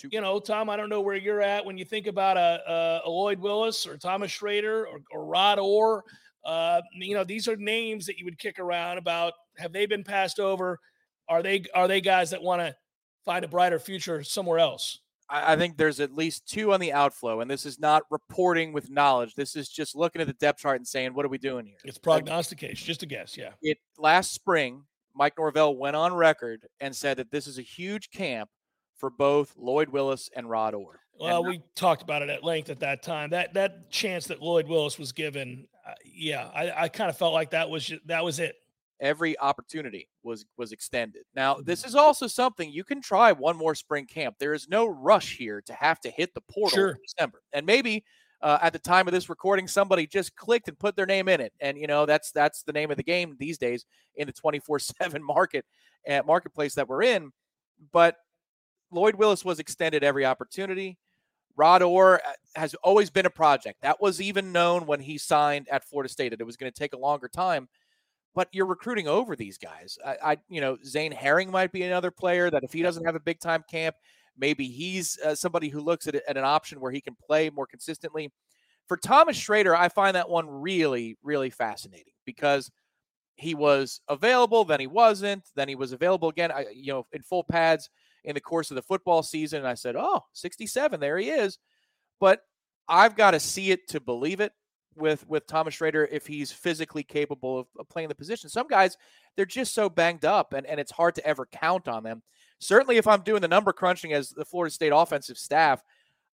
[0.00, 3.10] you know, Tom, I don't know where you're at when you think about a, a
[3.10, 6.04] Lloyd Willis or Thomas Shrader or, or Rod Orr.
[6.44, 9.34] Uh, you know, these are names that you would kick around about.
[9.58, 10.78] Have they been passed over?
[11.28, 12.74] Are they are they guys that want to
[13.24, 15.00] find a brighter future somewhere else?
[15.34, 18.90] I think there's at least two on the outflow, and this is not reporting with
[18.90, 19.34] knowledge.
[19.34, 21.78] This is just looking at the depth chart and saying, "What are we doing here?"
[21.84, 23.36] It's prognostication, just a guess.
[23.38, 23.52] Yeah.
[23.62, 28.10] It last spring, Mike Norvell went on record and said that this is a huge
[28.10, 28.50] camp
[29.02, 31.00] for both Lloyd Willis and Rod Orr.
[31.18, 33.30] Well, we talked about it at length at that time.
[33.30, 37.34] That that chance that Lloyd Willis was given, uh, yeah, I, I kind of felt
[37.34, 38.54] like that was that was it.
[39.00, 41.24] Every opportunity was was extended.
[41.34, 41.88] Now, this mm-hmm.
[41.88, 44.36] is also something you can try one more spring camp.
[44.38, 46.90] There is no rush here to have to hit the portal sure.
[46.90, 48.04] in December, and maybe
[48.40, 51.40] uh, at the time of this recording, somebody just clicked and put their name in
[51.40, 53.84] it, and you know that's that's the name of the game these days
[54.14, 55.64] in the twenty four seven market
[56.08, 57.32] uh, marketplace that we're in.
[57.92, 58.16] But
[58.92, 60.98] Lloyd Willis was extended every opportunity.
[61.56, 63.82] Rod Orr uh, has always been a project.
[63.82, 66.78] That was even known when he signed at Florida State that it was going to
[66.78, 67.68] take a longer time.
[68.34, 69.98] But you're recruiting over these guys.
[70.04, 73.14] I, I, you know, Zane Herring might be another player that if he doesn't have
[73.14, 73.96] a big time camp,
[74.38, 77.66] maybe he's uh, somebody who looks at, at an option where he can play more
[77.66, 78.30] consistently.
[78.88, 82.70] For Thomas Shrader, I find that one really, really fascinating because
[83.36, 86.50] he was available, then he wasn't, then he was available again.
[86.50, 87.90] I, you know, in full pads
[88.24, 89.60] in the course of the football season.
[89.60, 91.58] And I said, oh, 67, there he is.
[92.20, 92.40] But
[92.88, 94.52] I've got to see it to believe it
[94.94, 98.50] with with Thomas Shrader if he's physically capable of, playing the position.
[98.50, 98.96] Some guys,
[99.36, 102.22] they're just so banged up and, and it's hard to ever count on them.
[102.58, 105.82] Certainly, if I'm doing the number crunching as the Florida State offensive staff,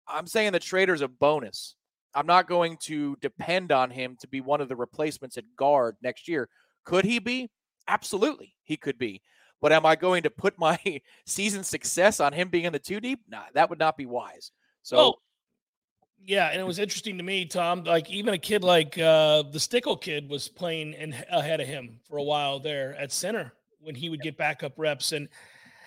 [0.06, 1.74] I'm saying that Shrader's a bonus.
[2.14, 5.96] I'm not going to depend on him to be one of the replacements at guard
[6.02, 6.48] next year.
[6.84, 7.50] Could he be?
[7.88, 9.22] Absolutely, he could be.
[9.62, 10.78] But am I going to put my
[11.24, 13.20] season success on him being in the two deep?
[13.28, 14.50] Nah, that would not be wise.
[14.82, 15.14] So,
[16.24, 17.84] yeah, and it was interesting to me, Tom.
[17.84, 22.00] Like even a kid like uh, the Stickle kid was playing in, ahead of him
[22.08, 25.28] for a while there at center when he would get backup reps, and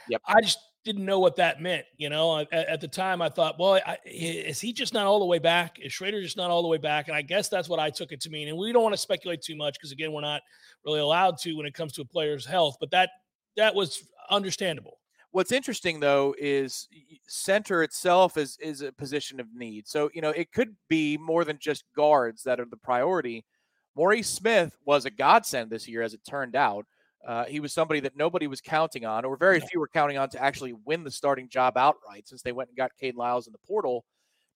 [0.09, 0.21] yep.
[0.25, 1.85] I just didn't know what that meant.
[1.97, 5.19] You know, at, at the time I thought, well, I, is he just not all
[5.19, 5.79] the way back?
[5.81, 7.09] Is Shrader just not all the way back?
[7.09, 8.47] And I guess that's what I took it to mean.
[8.47, 10.41] And we don't want to speculate too much because again, we're not
[10.85, 12.77] really allowed to when it comes to a player's health.
[12.79, 13.09] But that
[13.57, 14.99] that was understandable.
[15.31, 16.87] What's interesting though is
[17.27, 19.87] center itself is is a position of need.
[19.87, 23.45] So you know it could be more than just guards that are the priority.
[23.95, 26.85] Maurice Smith was a godsend this year, as it turned out.
[27.25, 30.29] Uh, he was somebody that nobody was counting on, or very few were counting on
[30.29, 33.53] to actually win the starting job outright, since they went and got Kayden Lyles in
[33.53, 34.05] the portal.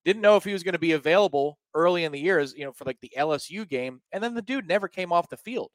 [0.06, 2.66] Didn't know if he was going to be available early in the year, as you
[2.66, 5.72] know, for like the LSU game, and then the dude never came off the field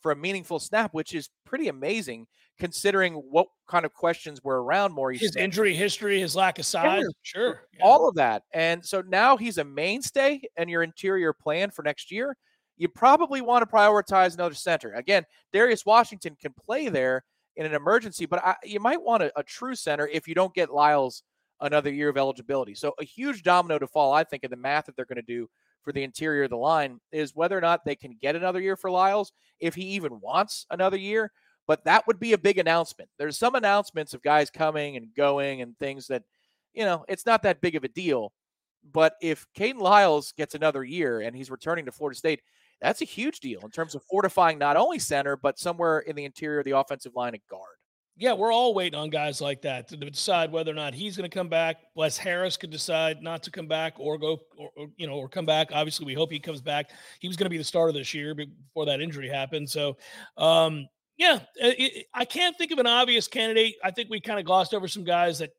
[0.00, 2.26] for a meaningful snap, which is pretty amazing
[2.58, 5.20] considering what kind of questions were around Maurice.
[5.20, 5.44] His Smith.
[5.44, 7.84] injury history, his lack of size, yeah, sure, yeah.
[7.84, 8.42] all of that.
[8.52, 12.36] And so now he's a mainstay in your interior plan for next year.
[12.76, 14.92] You probably want to prioritize another center.
[14.94, 17.24] Again, Darius Washington can play there
[17.56, 20.52] in an emergency, but I, you might want a, a, true center if you don't
[20.54, 21.22] get Lyles
[21.60, 22.74] another year of eligibility.
[22.74, 25.22] So a huge domino to fall, I think, in the math that they're going to
[25.22, 25.48] do
[25.82, 28.76] for the interior of the line is whether or not they can get another year
[28.76, 31.30] for Lyles, if he even wants another year.
[31.66, 33.08] But that would be a big announcement.
[33.18, 36.22] There's some announcements of guys coming and going and things that,
[36.74, 38.32] you know, it's not that big of a deal.
[38.92, 42.42] But if Kayden Lyles gets another year and he's returning to Florida State,
[42.82, 46.26] that's a huge deal in terms of fortifying not only center, but somewhere in the
[46.26, 47.62] interior of the offensive line at guard.
[48.16, 51.28] Yeah, we're all waiting on guys like that to decide whether or not he's going
[51.28, 51.78] to come back.
[51.96, 55.28] Wes Harris could decide not to come back or go, or, or, you know, or
[55.28, 55.70] come back.
[55.72, 56.90] Obviously, we hope he comes back.
[57.18, 59.68] He was going to be the starter this year before that injury happened.
[59.68, 59.96] So,
[60.36, 63.76] um, yeah, uh, it, I can't think of an obvious candidate.
[63.82, 65.50] I think we kind of glossed over some guys that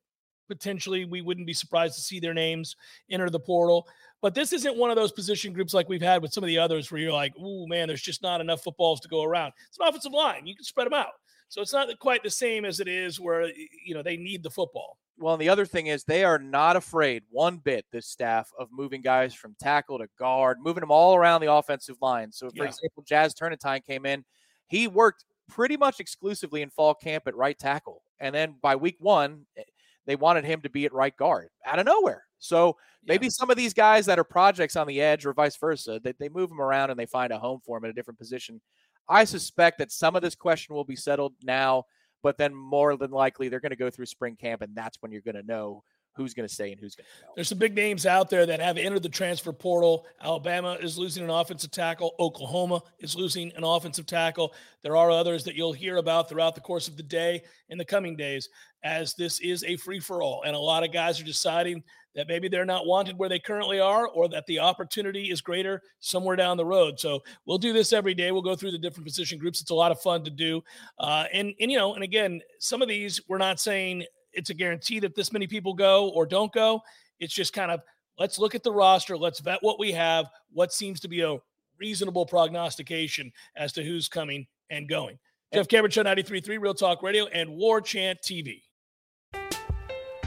[0.47, 2.75] potentially we wouldn't be surprised to see their names
[3.09, 3.87] enter the portal.
[4.21, 6.57] But this isn't one of those position groups like we've had with some of the
[6.57, 9.53] others where you're like, oh man, there's just not enough footballs to go around.
[9.67, 10.45] It's an offensive line.
[10.45, 11.13] You can spread them out.
[11.47, 13.49] So it's not quite the same as it is where
[13.85, 14.97] you know they need the football.
[15.17, 18.67] Well, and the other thing is they are not afraid one bit, this staff, of
[18.71, 22.31] moving guys from tackle to guard, moving them all around the offensive line.
[22.31, 22.63] So, for yeah.
[22.65, 24.25] example, Jazz Turnetine came in.
[24.67, 28.01] He worked pretty much exclusively in fall camp at right tackle.
[28.19, 29.63] And then by week one, eh,
[30.05, 32.23] they wanted him to be at right guard out of nowhere.
[32.39, 33.31] So maybe yeah.
[33.31, 36.29] some of these guys that are projects on the edge or vice versa, they, they
[36.29, 38.61] move them around and they find a home for him in a different position
[39.07, 41.83] I suspect that some of this question will be settled now,
[42.23, 45.11] but then more than likely they're going to go through spring camp, and that's when
[45.11, 45.83] you're going to know
[46.15, 47.31] who's going to stay and who's going to go.
[47.35, 50.05] There's some big names out there that have entered the transfer portal.
[50.21, 52.15] Alabama is losing an offensive tackle.
[52.19, 54.53] Oklahoma is losing an offensive tackle.
[54.81, 57.85] There are others that you'll hear about throughout the course of the day in the
[57.85, 58.49] coming days,
[58.83, 60.43] as this is a free for all.
[60.45, 61.83] And a lot of guys are deciding
[62.15, 65.81] that maybe they're not wanted where they currently are or that the opportunity is greater
[65.99, 66.97] somewhere down the road.
[66.97, 68.31] So we'll do this every day.
[68.31, 69.59] We'll go through the different position groups.
[69.59, 70.63] It's a lot of fun to do.
[70.97, 74.53] Uh, and, and, you know, and again, some of these, we're not saying it's a
[74.53, 76.81] guarantee that this many people go or don't go.
[77.19, 77.81] It's just kind of
[78.19, 79.17] let's look at the roster.
[79.17, 81.37] Let's vet what we have, what seems to be a
[81.79, 85.17] reasonable prognostication as to who's coming and going.
[85.53, 88.61] Jeff Cameron Show 93.3 Real Talk Radio and War Chant TV.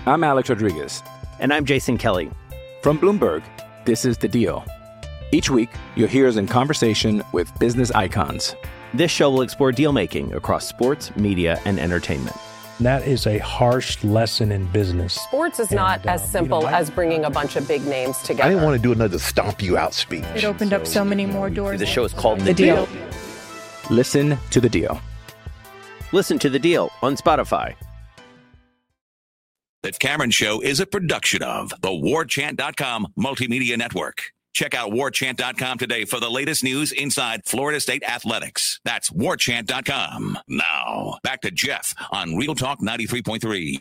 [0.07, 1.03] I'm Alex Rodriguez.
[1.39, 2.31] And I'm Jason Kelly.
[2.83, 3.43] From Bloomberg,
[3.85, 4.65] this is The Deal.
[5.33, 8.55] Each week, you'll hear us in conversation with business icons.
[8.95, 12.37] This show will explore deal making across sports, media, and entertainment.
[12.81, 15.15] That is a harsh lesson in business.
[15.15, 17.85] Sports is and, not uh, as simple you know, as bringing a bunch of big
[17.85, 18.45] names together.
[18.45, 20.25] I didn't want to do another stomp you out speech.
[20.37, 21.81] It opened so, up so many more doors.
[21.81, 22.87] The show is called The, the deal.
[22.87, 23.03] deal.
[23.91, 25.01] Listen to the deal.
[26.13, 27.75] Listen to the deal on Spotify.
[29.83, 34.33] The Cameron Show is a production of the WarChant.com Multimedia Network.
[34.59, 38.81] Check out warchant.com today for the latest news inside Florida State athletics.
[38.85, 40.37] That's warchant.com.
[40.49, 43.79] Now, back to Jeff on Real Talk 93.3.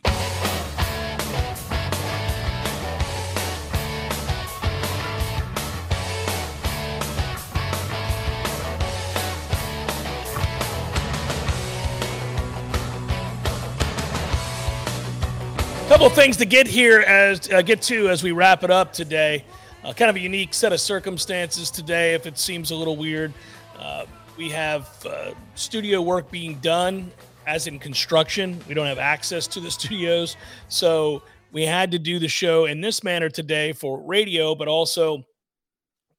[15.88, 19.44] couple things to get here as uh, get to as we wrap it up today.
[19.88, 22.14] Uh, kind of a unique set of circumstances today.
[22.14, 23.32] If it seems a little weird,
[23.80, 27.10] uh, we have uh, studio work being done,
[27.46, 28.60] as in construction.
[28.68, 30.36] We don't have access to the studios,
[30.68, 31.24] so
[31.54, 35.24] we had to do the show in this manner today for radio, but also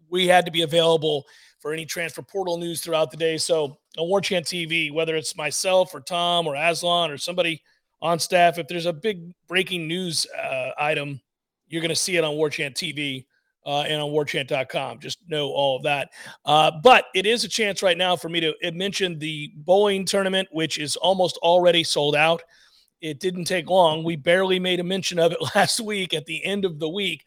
[0.08, 1.26] we had to be available
[1.60, 3.36] for any transfer portal news throughout the day.
[3.36, 7.62] So on War Chant TV, whether it's myself or Tom or Aslan or somebody
[8.00, 8.56] on staff.
[8.56, 11.20] If there's a big breaking news uh, item,
[11.66, 13.26] you're going to see it on Warchant TV
[13.66, 14.98] uh, and on warchant.com.
[14.98, 16.10] Just know all of that.
[16.44, 20.48] Uh, but it is a chance right now for me to mention the bowling tournament,
[20.50, 22.42] which is almost already sold out.
[23.00, 24.04] It didn't take long.
[24.04, 27.24] We barely made a mention of it last week at the end of the week.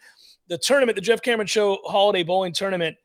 [0.47, 2.97] The tournament, the Jeff Cameron Show Holiday Bowling Tournament,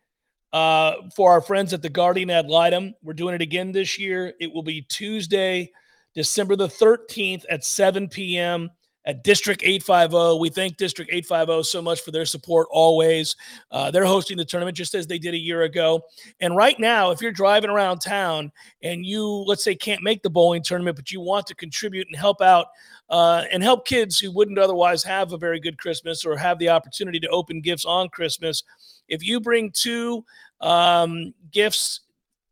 [0.52, 2.94] uh, for our friends at the Guardian ad litem.
[3.02, 4.32] We're doing it again this year.
[4.40, 5.70] It will be Tuesday,
[6.14, 8.70] December the 13th at 7 p.m.
[9.06, 10.38] at District 850.
[10.40, 13.36] We thank District 850 so much for their support always.
[13.70, 16.02] Uh, they're hosting the tournament just as they did a year ago.
[16.40, 20.30] And right now, if you're driving around town and you, let's say, can't make the
[20.30, 22.66] bowling tournament, but you want to contribute and help out
[23.08, 26.68] uh, and help kids who wouldn't otherwise have a very good Christmas or have the
[26.68, 28.64] opportunity to open gifts on Christmas,
[29.08, 30.24] if you bring two
[30.60, 32.00] um, gifts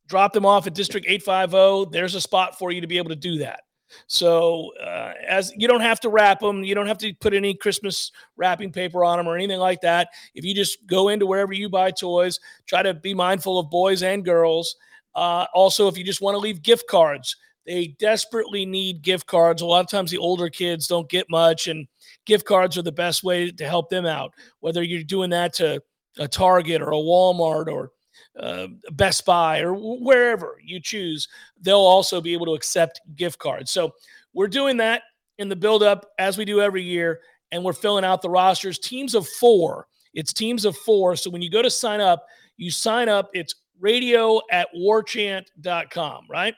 [0.07, 1.91] drop them off at District 850.
[1.91, 3.63] There's a spot for you to be able to do that.
[4.07, 7.55] So, uh, as you don't have to wrap them, you don't have to put any
[7.55, 10.09] Christmas wrapping paper on them or anything like that.
[10.35, 14.03] If you just go into wherever you buy toys, try to be mindful of boys
[14.03, 14.77] and girls.
[15.15, 17.37] Uh, also, if you just want to leave gift cards,
[17.67, 19.63] They desperately need gift cards.
[19.63, 21.87] A lot of times the older kids don't get much, and
[22.27, 24.35] gift cards are the best way to help them out.
[24.61, 25.83] Whether you're doing that to
[26.19, 27.91] a Target or a Walmart or
[28.39, 31.29] uh, Best Buy or wherever you choose,
[31.61, 33.71] they'll also be able to accept gift cards.
[33.71, 33.93] So
[34.33, 35.03] we're doing that
[35.39, 37.21] in the build-up as we do every year,
[37.53, 38.79] and we're filling out the rosters.
[38.79, 39.87] Teams of four.
[40.15, 41.17] It's teams of four.
[41.17, 42.27] So when you go to sign up,
[42.57, 43.31] you sign up.
[43.35, 46.55] It's radio at warchant.com, right?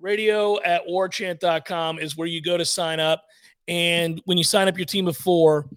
[0.00, 3.24] Radio at warchant.com is where you go to sign up.
[3.68, 5.68] And when you sign up your team of four,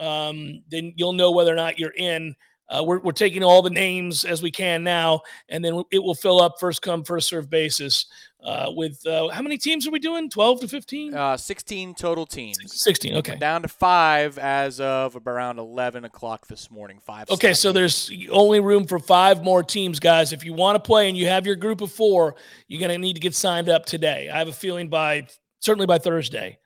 [0.00, 2.34] um, then you'll know whether or not you're in.
[2.68, 6.14] Uh, we're, we're taking all the names as we can now, and then it will
[6.14, 8.06] fill up first come, first serve basis.
[8.44, 10.30] Uh, with uh, how many teams are we doing?
[10.30, 11.14] 12 to 15?
[11.14, 12.56] Uh, 16 total teams.
[12.66, 13.36] 16, okay.
[13.36, 17.00] Down to five as of around 11 o'clock this morning.
[17.04, 17.28] Five.
[17.30, 20.32] Okay, so there's only room for five more teams, guys.
[20.32, 22.36] If you want to play and you have your group of four,
[22.68, 24.30] you're going to need to get signed up today.
[24.32, 25.26] I have a feeling by
[25.60, 26.58] certainly by Thursday,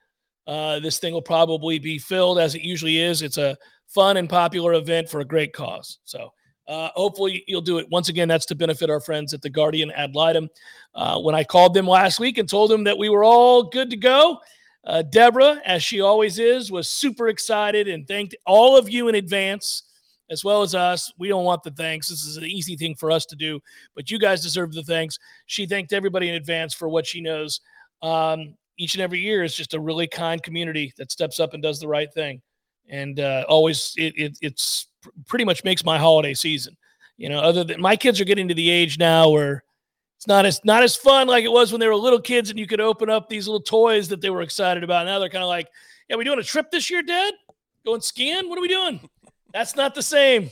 [0.47, 3.21] uh, this thing will probably be filled as it usually is.
[3.21, 5.99] It's a fun and popular event for a great cause.
[6.03, 6.31] So
[6.67, 7.89] uh, hopefully you'll do it.
[7.89, 10.49] Once again, that's to benefit our friends at the Guardian ad litem.
[10.95, 13.89] Uh, when I called them last week and told them that we were all good
[13.89, 14.39] to go,
[14.85, 19.15] uh, Deborah, as she always is, was super excited and thanked all of you in
[19.15, 19.83] advance,
[20.29, 21.11] as well as us.
[21.17, 22.09] We don't want the thanks.
[22.09, 23.59] This is an easy thing for us to do,
[23.95, 25.17] but you guys deserve the thanks.
[25.45, 27.61] She thanked everybody in advance for what she knows.
[28.01, 31.61] Um, each and every year is just a really kind community that steps up and
[31.61, 32.41] does the right thing
[32.89, 34.87] and uh, always it, it it's
[35.25, 36.75] pretty much makes my holiday season.
[37.17, 39.63] You know, other than my kids are getting to the age now where
[40.17, 42.59] it's not as not as fun like it was when they were little kids and
[42.59, 45.05] you could open up these little toys that they were excited about.
[45.05, 45.67] Now they're kind of like,
[46.09, 47.33] "Yeah, we doing a trip this year, Dad?
[47.85, 48.49] Going skiing?
[48.49, 48.99] What are we doing?"
[49.53, 50.49] That's not the same.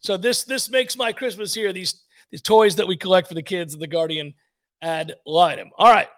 [0.00, 1.72] So this this makes my Christmas here.
[1.72, 4.34] These these toys that we collect for the kids of the Guardian
[4.82, 5.70] ad litem.
[5.78, 6.08] All right,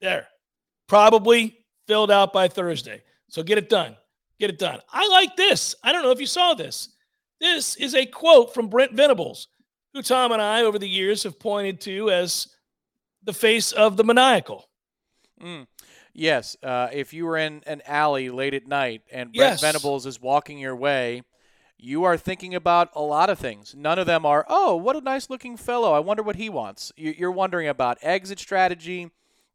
[0.00, 0.26] there,
[0.88, 3.02] probably filled out by Thursday.
[3.28, 3.96] So get it done.
[4.38, 4.80] Get it done.
[4.92, 5.74] I like this.
[5.82, 6.88] I don't know if you saw this.
[7.40, 9.48] This is a quote from Brent Venables,
[9.94, 12.48] who Tom and I over the years have pointed to as
[13.22, 14.68] the face of the maniacal.
[15.42, 15.66] Mm.
[16.12, 16.56] Yes.
[16.62, 19.60] Uh, if you were in an alley late at night and Brent Yes.
[19.60, 21.22] Venables is walking your way,
[21.78, 23.74] you are thinking about a lot of things.
[23.76, 25.92] None of them are, oh, what a nice looking fellow.
[25.92, 26.92] I wonder what he wants.
[26.96, 29.10] You- You're wondering about exit strategy.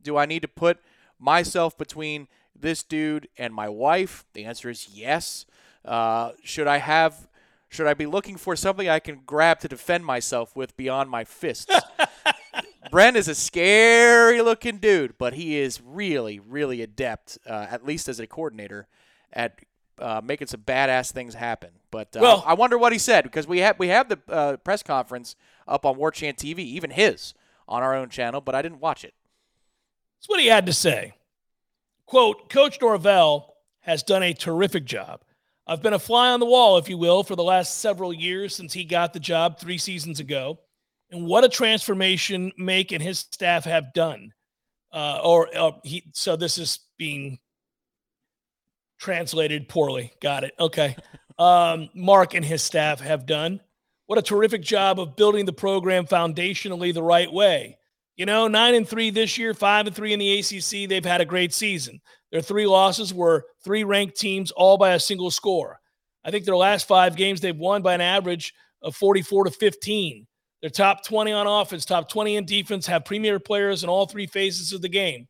[0.05, 0.77] Do I need to put
[1.19, 4.23] myself between this dude and my wife?
[4.33, 5.45] The answer is yes.
[5.83, 7.27] Uh, should I have?
[7.67, 11.25] Should I be looking for something I can grab to defend myself with beyond my
[11.25, 11.75] fists?
[12.91, 18.07] Brent is a scary looking dude, but he is really, really adept, uh, at least
[18.07, 18.87] as a coordinator,
[19.33, 19.59] at
[19.99, 21.71] uh, making some badass things happen.
[21.91, 24.57] But uh, Well- I wonder what he said because we have we have the uh,
[24.57, 25.35] press conference
[25.67, 27.33] up on War Chant TV, even his
[27.67, 29.13] on our own channel, but I didn't watch it.
[30.25, 31.13] That's what he had to say.
[32.07, 35.21] Quote, Coach Norvell has done a terrific job.
[35.67, 38.55] I've been a fly on the wall, if you will, for the last several years
[38.55, 40.57] since he got the job three seasons ago.
[41.11, 44.33] And what a transformation Make and his staff have done.
[44.91, 47.37] Uh, or uh, he, so this is being
[48.97, 50.11] translated poorly.
[50.21, 50.55] Got it.
[50.59, 50.95] Okay.
[51.37, 53.59] Um, Mark and his staff have done.
[54.05, 57.77] What a terrific job of building the program foundationally the right way.
[58.15, 60.87] You know, nine and three this year, five and three in the ACC.
[60.87, 61.99] They've had a great season.
[62.31, 65.79] Their three losses were three ranked teams, all by a single score.
[66.23, 70.25] I think their last five games they've won by an average of 44 to 15.
[70.61, 74.25] They're top 20 on offense, top 20 in defense, have premier players in all three
[74.25, 75.27] phases of the game.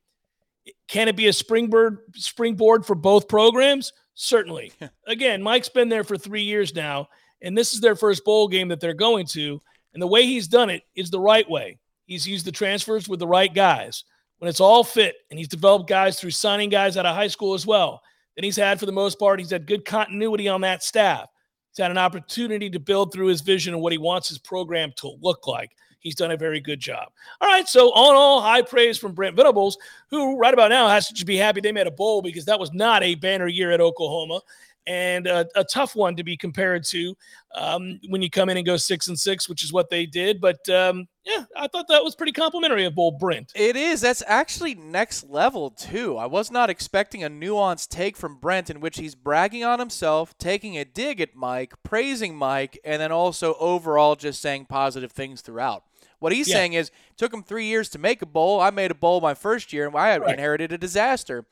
[0.88, 3.92] Can it be a springboard springboard for both programs?
[4.14, 4.72] Certainly.
[5.08, 7.10] Again, Mike's been there for three years now,
[7.42, 9.62] and this is their first bowl game that they're going to.
[9.94, 11.80] And the way he's done it is the right way.
[12.06, 14.03] He's used the transfers with the right guys.
[14.39, 17.53] When it's all fit, and he's developed guys through signing guys out of high school
[17.53, 18.01] as well.
[18.36, 21.30] Then he's had, for the most part, he's had good continuity on that staff.
[21.72, 24.91] He's had an opportunity to build through his vision and what he wants his program
[24.97, 25.72] to look like.
[25.99, 27.08] He's done a very good job.
[27.41, 29.78] All right, so all in all, high praise from Brent Venables,
[30.12, 32.72] who right about now has to be happy they made a bowl because that was
[32.74, 34.41] not a banner year at Oklahoma
[34.86, 37.16] and a, a tough one to be compared to
[37.56, 40.39] um, when you come in and go six and six, which is what they did.
[40.39, 43.51] But um, yeah, I thought that was pretty complimentary of Bull Brent.
[43.55, 44.01] It is.
[44.01, 46.17] That's actually next level, too.
[46.17, 50.38] I was not expecting a nuanced take from Brent in which he's bragging on himself,
[50.38, 55.41] taking a dig at Mike, praising Mike, and then also overall just saying positive things
[55.41, 55.84] throughout.
[56.19, 56.55] What he's Yeah.
[56.55, 58.61] saying is, took him three years to make a bowl.
[58.61, 60.32] I made a bowl my first year, and I Right.
[60.34, 61.45] inherited a disaster.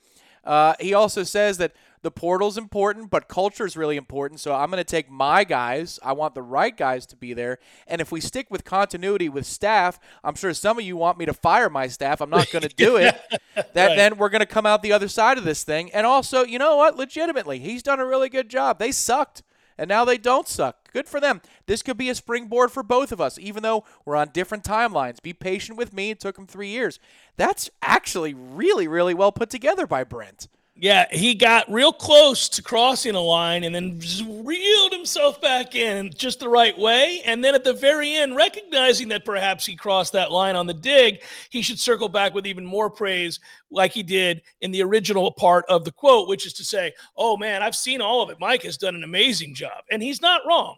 [0.44, 4.41] Uh, he also says that the portal's important, but culture is really important.
[4.41, 6.00] So I'm going to take my guys.
[6.04, 7.60] I want the right guys to be there.
[7.88, 11.26] And if we stick with continuity with staff, I'm sure some of you want me
[11.26, 12.20] to fire my staff.
[12.20, 13.18] I'm not going to do it.
[13.56, 13.96] that Right.
[13.96, 15.91] then we're going to come out the other side of this thing.
[15.94, 16.98] And also, you know what?
[16.98, 18.80] Legitimately, he's done a really good job.
[18.80, 19.41] They sucked.
[19.78, 20.91] And now they don't suck.
[20.93, 21.41] Good for them.
[21.65, 25.21] This could be a springboard for both of us, even though we're on different timelines.
[25.21, 26.11] Be patient with me.
[26.11, 26.99] It took him three years.
[27.38, 30.47] That's actually really, really well put together by Brent.
[30.76, 34.01] Yeah, he got real close to crossing a line and then
[34.43, 37.21] reeled himself back in just the right way.
[37.26, 40.74] And then at the very end, recognizing that perhaps he crossed that line on the
[40.74, 41.21] dig,
[41.51, 45.63] he should circle back with even more praise, like he did in the original part
[45.69, 48.39] of the quote, which is to say, Oh man, I've seen all of it.
[48.39, 49.84] Mike has done an amazing job.
[49.91, 50.78] And he's not wrong.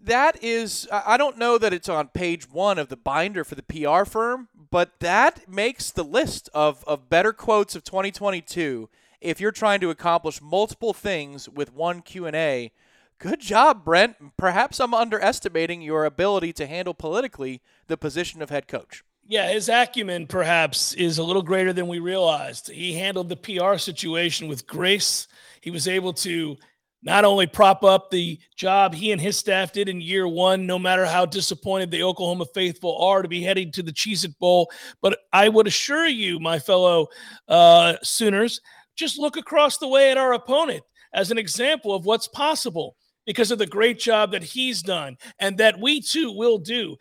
[0.00, 3.64] That is, I don't know that it's on page one of the binder for the
[3.64, 8.88] PR firm, but that makes the list of, of better quotes of 2022.
[9.22, 12.72] If you're trying to accomplish multiple things with one Q&A,
[13.20, 14.16] good job, Brent.
[14.36, 19.04] Perhaps I'm underestimating your ability to handle politically the position of head coach.
[19.24, 22.68] Yeah, his acumen perhaps is a little greater than we realized.
[22.68, 25.28] He handled the PR situation with grace.
[25.60, 26.56] He was able to
[27.04, 30.80] not only prop up the job he and his staff did in year one, no
[30.80, 34.70] matter how disappointed the Oklahoma faithful are to be heading to the Cheez It Bowl,
[35.00, 37.06] but I would assure you, my fellow
[37.46, 38.60] uh, Sooners,
[38.96, 40.82] just look across the way at our opponent
[41.14, 45.58] as an example of what's possible because of the great job that he's done and
[45.58, 46.96] that we too will do.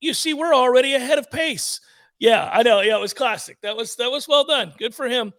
[0.00, 1.80] You see, we're already ahead of pace.
[2.18, 2.80] Yeah, I know.
[2.82, 3.58] Yeah, it was classic.
[3.62, 4.72] That was that was well done.
[4.78, 5.32] Good for him.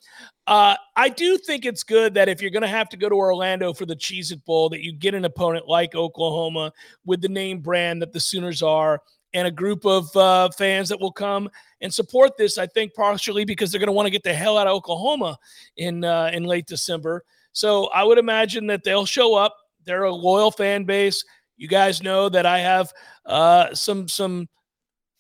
[0.47, 3.15] Uh, I do think it's good that if you're going to have to go to
[3.15, 6.73] Orlando for the Cheez It Bowl, that you get an opponent like Oklahoma
[7.05, 9.01] with the name brand that the Sooners are,
[9.34, 11.49] and a group of uh, fans that will come
[11.81, 12.57] and support this.
[12.57, 15.38] I think partially because they're going to want to get the hell out of Oklahoma
[15.77, 17.23] in uh, in late December.
[17.51, 19.55] So I would imagine that they'll show up.
[19.86, 21.23] They're a loyal fan base.
[21.57, 22.91] You guys know that I have
[23.25, 24.47] uh, some some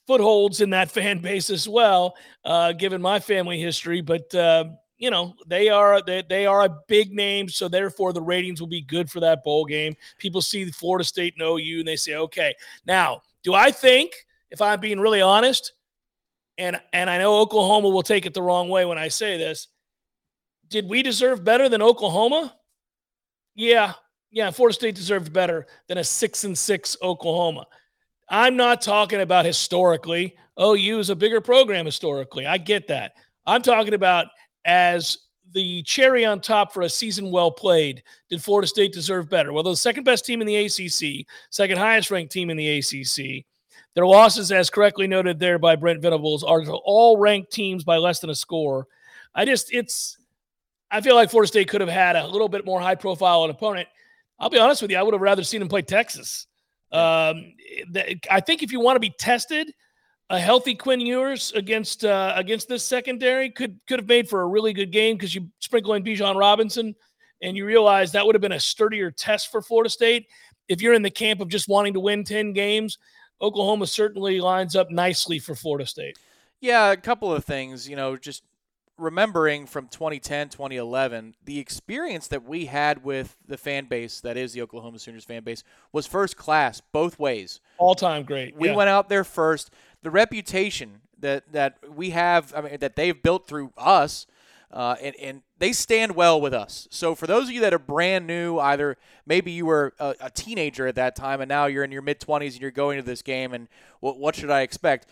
[0.07, 4.01] footholds in that fan base as well, uh, given my family history.
[4.01, 4.65] But uh,
[4.97, 8.67] you know, they are they, they are a big name, so therefore the ratings will
[8.67, 9.95] be good for that bowl game.
[10.17, 12.53] People see Florida State and OU, and they say, okay,
[12.85, 14.13] now do I think,
[14.51, 15.73] if I'm being really honest,
[16.57, 19.67] and and I know Oklahoma will take it the wrong way when I say this,
[20.67, 22.55] did we deserve better than Oklahoma?
[23.55, 23.93] Yeah,
[24.31, 27.65] yeah, Florida State deserved better than a six and six Oklahoma.
[28.29, 30.35] I'm not talking about historically.
[30.59, 32.45] OU is a bigger program historically.
[32.45, 33.13] I get that.
[33.45, 34.27] I'm talking about
[34.65, 35.17] as
[35.53, 38.03] the cherry on top for a season well played.
[38.29, 39.53] Did Florida State deserve better?
[39.53, 42.79] Well, they're the second best team in the ACC, second highest ranked team in the
[42.79, 43.45] ACC.
[43.93, 47.97] Their losses, as correctly noted there by Brent Venables, are to all ranked teams by
[47.97, 48.87] less than a score.
[49.35, 50.17] I just, it's,
[50.89, 53.51] I feel like Florida State could have had a little bit more high profile an
[53.51, 53.87] opponent.
[54.39, 56.47] I'll be honest with you, I would have rather seen them play Texas.
[56.91, 57.53] Um,
[58.29, 59.73] I think if you want to be tested,
[60.33, 64.47] a healthy Quinn Ewers against uh, against this secondary could could have made for a
[64.47, 66.95] really good game because you sprinkle in Bijan Robinson,
[67.43, 70.25] and you realize that would have been a sturdier test for Florida State.
[70.67, 72.97] If you're in the camp of just wanting to win ten games,
[73.41, 76.17] Oklahoma certainly lines up nicely for Florida State.
[76.61, 77.87] Yeah, a couple of things.
[77.87, 78.41] You know, just
[78.97, 84.53] remembering from 2010, 2011, the experience that we had with the fan base that is
[84.53, 87.59] the Oklahoma Sooners fan base was first class both ways.
[87.77, 88.55] All time great.
[88.55, 88.75] We yeah.
[88.75, 89.71] went out there first.
[90.03, 94.27] The reputation that that we have, I mean, that they've built through us,
[94.71, 96.87] uh, and and they stand well with us.
[96.91, 100.29] So for those of you that are brand new, either maybe you were a, a
[100.29, 103.03] teenager at that time and now you're in your mid 20s and you're going to
[103.03, 103.67] this game, and
[104.01, 105.07] what what should I expect?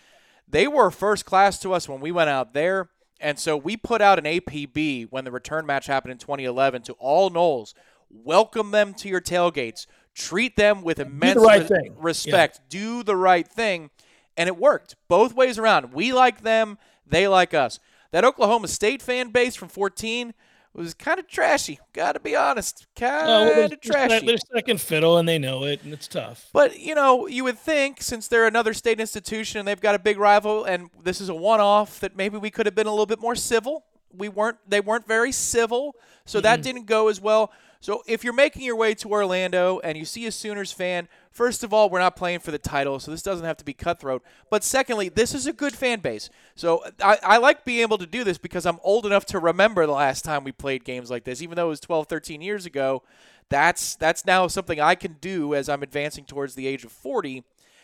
[0.47, 2.89] They were first class to us when we went out there.
[3.21, 6.93] And so we put out an APB when the return match happened in 2011 to
[6.93, 7.75] all Noles.
[8.09, 9.85] Welcome them to your tailgates.
[10.13, 12.61] Treat them with immense right re- respect.
[12.67, 13.91] Do the right thing.
[14.37, 15.93] And it worked both ways around.
[15.93, 17.79] We like them, they like us.
[18.11, 20.33] That Oklahoma State fan base from 14
[20.73, 21.79] was kind of trashy.
[21.93, 22.87] Got to be honest.
[22.95, 24.25] Kind well, of trashy.
[24.25, 26.49] they're second fiddle, and they know it, and it's tough.
[26.53, 29.99] But you know, you would think since they're another state institution and they've got a
[29.99, 33.05] big rival, and this is a one-off, that maybe we could have been a little
[33.05, 33.83] bit more civil.
[34.13, 34.57] We weren't.
[34.67, 37.51] They weren't very civil, so that didn't go as well.
[37.81, 41.63] So if you're making your way to Orlando and you see a Sooners fan, first
[41.63, 44.21] of all, we're not playing for the title, so this doesn't have to be cutthroat.
[44.51, 46.29] But secondly, this is a good fan base.
[46.55, 49.87] So I, I like being able to do this because I'm old enough to remember
[49.87, 52.67] the last time we played games like this, even though it was 12, 13 years
[52.67, 53.01] ago.
[53.49, 57.43] That's that's now something I can do as I'm advancing towards the age of 40.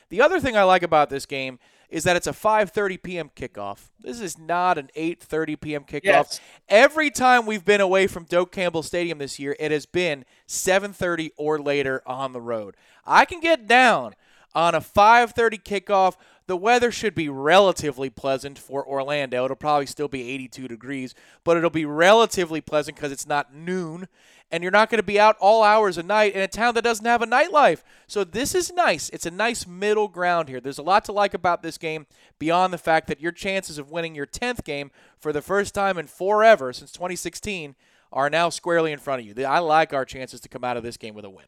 [0.09, 3.31] The other thing I like about this game is that it's a 5:30 p.m.
[3.35, 3.89] kickoff.
[3.99, 5.83] This is not an 8:30 p.m.
[5.83, 6.03] kickoff.
[6.03, 6.41] Yes.
[6.67, 11.31] Every time we've been away from Doak Campbell Stadium this year, it has been 7:30
[11.37, 12.75] or later on the road.
[13.05, 14.15] I can get down
[14.53, 16.15] on a 5:30 kickoff.
[16.47, 19.43] The weather should be relatively pleasant for Orlando.
[19.45, 21.13] It'll probably still be 82 degrees,
[21.43, 24.07] but it'll be relatively pleasant because it's not noon,
[24.51, 26.83] and you're not going to be out all hours of night in a town that
[26.83, 27.83] doesn't have a nightlife.
[28.07, 29.09] So this is nice.
[29.09, 30.61] It's a nice middle ground here.
[30.61, 32.07] There's a lot to like about this game
[32.39, 35.97] beyond the fact that your chances of winning your 10th game for the first time
[35.97, 37.75] in forever since 2016
[38.11, 39.45] are now squarely in front of you.
[39.45, 41.45] I like our chances to come out of this game with a win.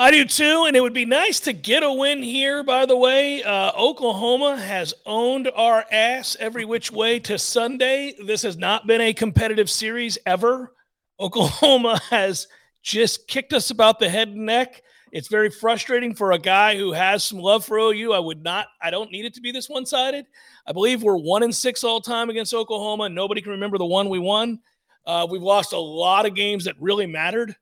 [0.00, 2.62] I do too, and it would be nice to get a win here.
[2.62, 8.14] By the way, uh, Oklahoma has owned our ass every which way to Sunday.
[8.24, 10.72] This has not been a competitive series ever.
[11.20, 12.46] Oklahoma has
[12.82, 14.82] just kicked us about the head and neck.
[15.10, 18.12] It's very frustrating for a guy who has some love for OU.
[18.12, 20.26] I would not, I don't need it to be this one sided.
[20.66, 23.08] I believe we're one in six all time against Oklahoma.
[23.08, 24.60] Nobody can remember the one we won.
[25.06, 27.56] Uh, we've lost a lot of games that really mattered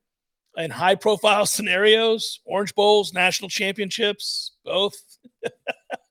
[0.56, 4.96] in high profile scenarios, Orange Bowls, national championships, both.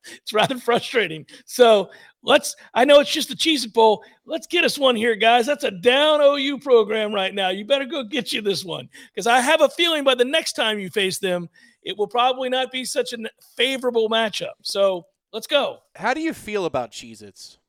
[0.06, 1.26] it's rather frustrating.
[1.46, 1.89] So
[2.26, 4.03] let's, I know it's just a Cheez It Bowl.
[4.26, 5.45] Let's get us one here, guys.
[5.45, 7.49] That's a down OU program right now.
[7.49, 10.53] You better go get you this one because I have a feeling by the next
[10.53, 11.47] time you face them,
[11.84, 13.17] it will probably not be such a
[13.55, 14.53] favorable matchup.
[14.63, 15.80] So let's go.
[15.95, 17.59] How do you feel about Cheez Its?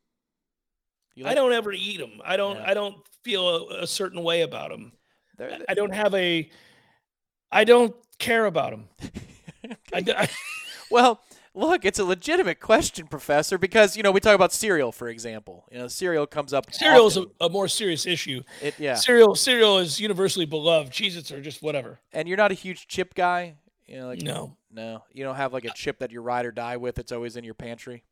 [1.24, 2.20] I don't ever eat them.
[2.24, 2.64] I don't, Yeah.
[2.70, 4.92] I don't feel a, a certain way about them.
[5.38, 6.50] They're- I don't have a,
[7.52, 8.88] I don't care about them.
[9.94, 10.28] I, I,
[10.90, 11.20] Well,
[11.56, 15.64] look, it's a legitimate question, Professor, because you know we talk about cereal, for example.
[15.72, 16.72] You know, cereal comes up.
[16.72, 18.42] cereal is a, a more serious issue.
[18.62, 20.92] It, yeah, Cereal, cereal is universally beloved.
[20.92, 21.98] Cheez-Its are just whatever.
[22.12, 23.56] and you're not a huge chip guy.
[23.86, 24.56] You know, like No.
[24.70, 26.98] no, you don't have like a chip that you ride or die with.
[26.98, 28.04] It's always in your pantry.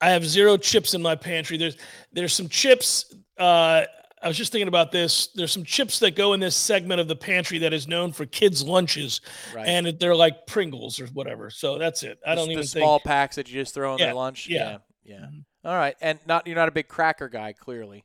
[0.00, 1.56] I have zero chips in my pantry.
[1.58, 1.76] There's
[2.12, 3.12] there's some chips.
[3.36, 3.84] Uh,
[4.22, 5.28] I was just thinking about this.
[5.34, 8.26] There's some chips that go in this segment of the pantry that is known for
[8.26, 9.20] kids' lunches,
[9.54, 9.66] Right.
[9.68, 11.50] and they're like Pringles or whatever.
[11.50, 12.18] So that's it.
[12.26, 13.06] I don't the even small think.
[13.06, 14.48] packs that you just throw in Yeah, their lunch.
[14.48, 14.62] yeah.
[14.64, 14.76] Mm-hmm.
[15.04, 15.70] yeah, yeah.
[15.70, 18.04] All right, and not you're not a big cracker guy, clearly.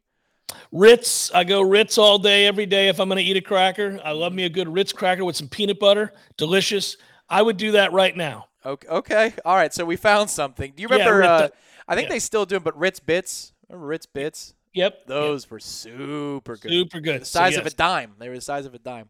[0.72, 3.99] Ritz, I go Ritz all day, every day if I'm going to eat a cracker.
[4.03, 6.14] I love me a good Ritz cracker with some peanut butter.
[6.38, 6.97] Delicious.
[7.30, 8.47] I would do that right now.
[8.66, 9.34] Okay, okay.
[9.45, 9.74] all right.
[9.74, 10.74] So we found something.
[10.76, 11.18] Do you Yeah, remember?
[11.20, 11.49] Ritz- uh,
[11.88, 12.16] I think yeah.
[12.16, 13.53] they still do 'em, but Ritz Bits.
[13.70, 14.53] Remember Ritz Bits?
[14.74, 15.05] Yep.
[15.05, 16.71] Those were super good.
[16.71, 17.21] Super good.
[17.21, 18.13] The So, size of a dime.
[18.17, 19.09] They were the size of a dime.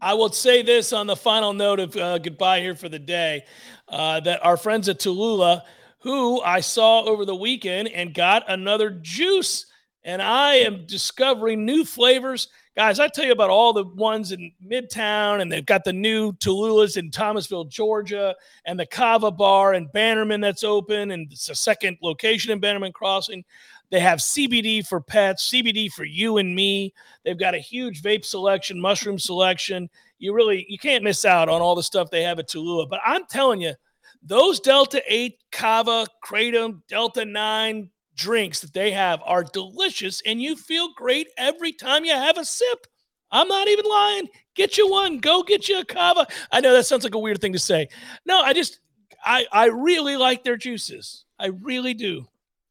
[0.00, 3.44] I will say this on the final note of uh, goodbye here for the day
[3.88, 5.62] uh, that our friends at Tallulah,
[5.98, 9.66] who I saw over the weekend and got another juice,
[10.02, 12.48] and I am discovering new flavors.
[12.74, 16.32] Guys, I tell you about all the ones in Midtown, and they've got the new
[16.34, 18.34] Tallulahs in Thomasville, Georgia,
[18.64, 22.92] and the Kava Bar and Bannerman that's open, and it's a second location in Bannerman
[22.92, 23.44] Crossing.
[23.90, 26.94] They have CBD for pets, CBD for you and me.
[27.24, 29.90] They've got a huge vape selection, mushroom selection.
[30.18, 32.88] You really you can't miss out on all the stuff they have at Tallulah.
[32.88, 33.74] But I'm telling you,
[34.22, 40.54] those Delta 8 Kava, Kratom, Delta 9 drinks that they have are delicious and you
[40.54, 42.86] feel great every time you have a sip.
[43.30, 44.28] I'm not even lying.
[44.54, 45.18] Get you one.
[45.18, 46.26] Go get you a Kava.
[46.50, 47.88] I know that sounds like a weird thing to say.
[48.26, 48.80] No, I just
[49.24, 51.24] I I really like their juices.
[51.38, 52.26] I really do.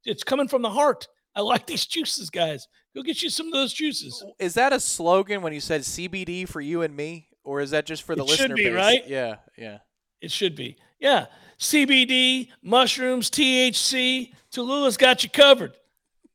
[0.10, 1.07] It's coming from the heart.
[1.36, 2.68] I like these juices, guys.
[2.95, 4.24] Go get you some of those juices.
[4.39, 7.86] Is that a slogan when you said CBD for you and me, or is that
[7.86, 8.74] just for the It should listener be, base?
[8.76, 9.07] right?
[9.07, 9.78] Yeah, yeah.
[10.22, 10.78] It should be.
[10.99, 11.28] Yeah.
[11.60, 14.34] CBD, mushrooms, THC.
[14.51, 15.74] Tallulah's got you covered.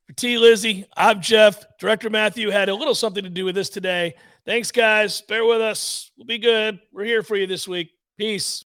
[0.07, 0.39] For T.
[0.39, 1.65] Lizzie, I'm Jeff.
[1.81, 4.15] Director Matthew had a little something to do with this today.
[4.47, 5.23] Thanks, guys.
[5.23, 6.11] Bear with us.
[6.17, 6.79] We'll be good.
[6.93, 7.91] We're here for you this week.
[8.19, 8.63] Peace.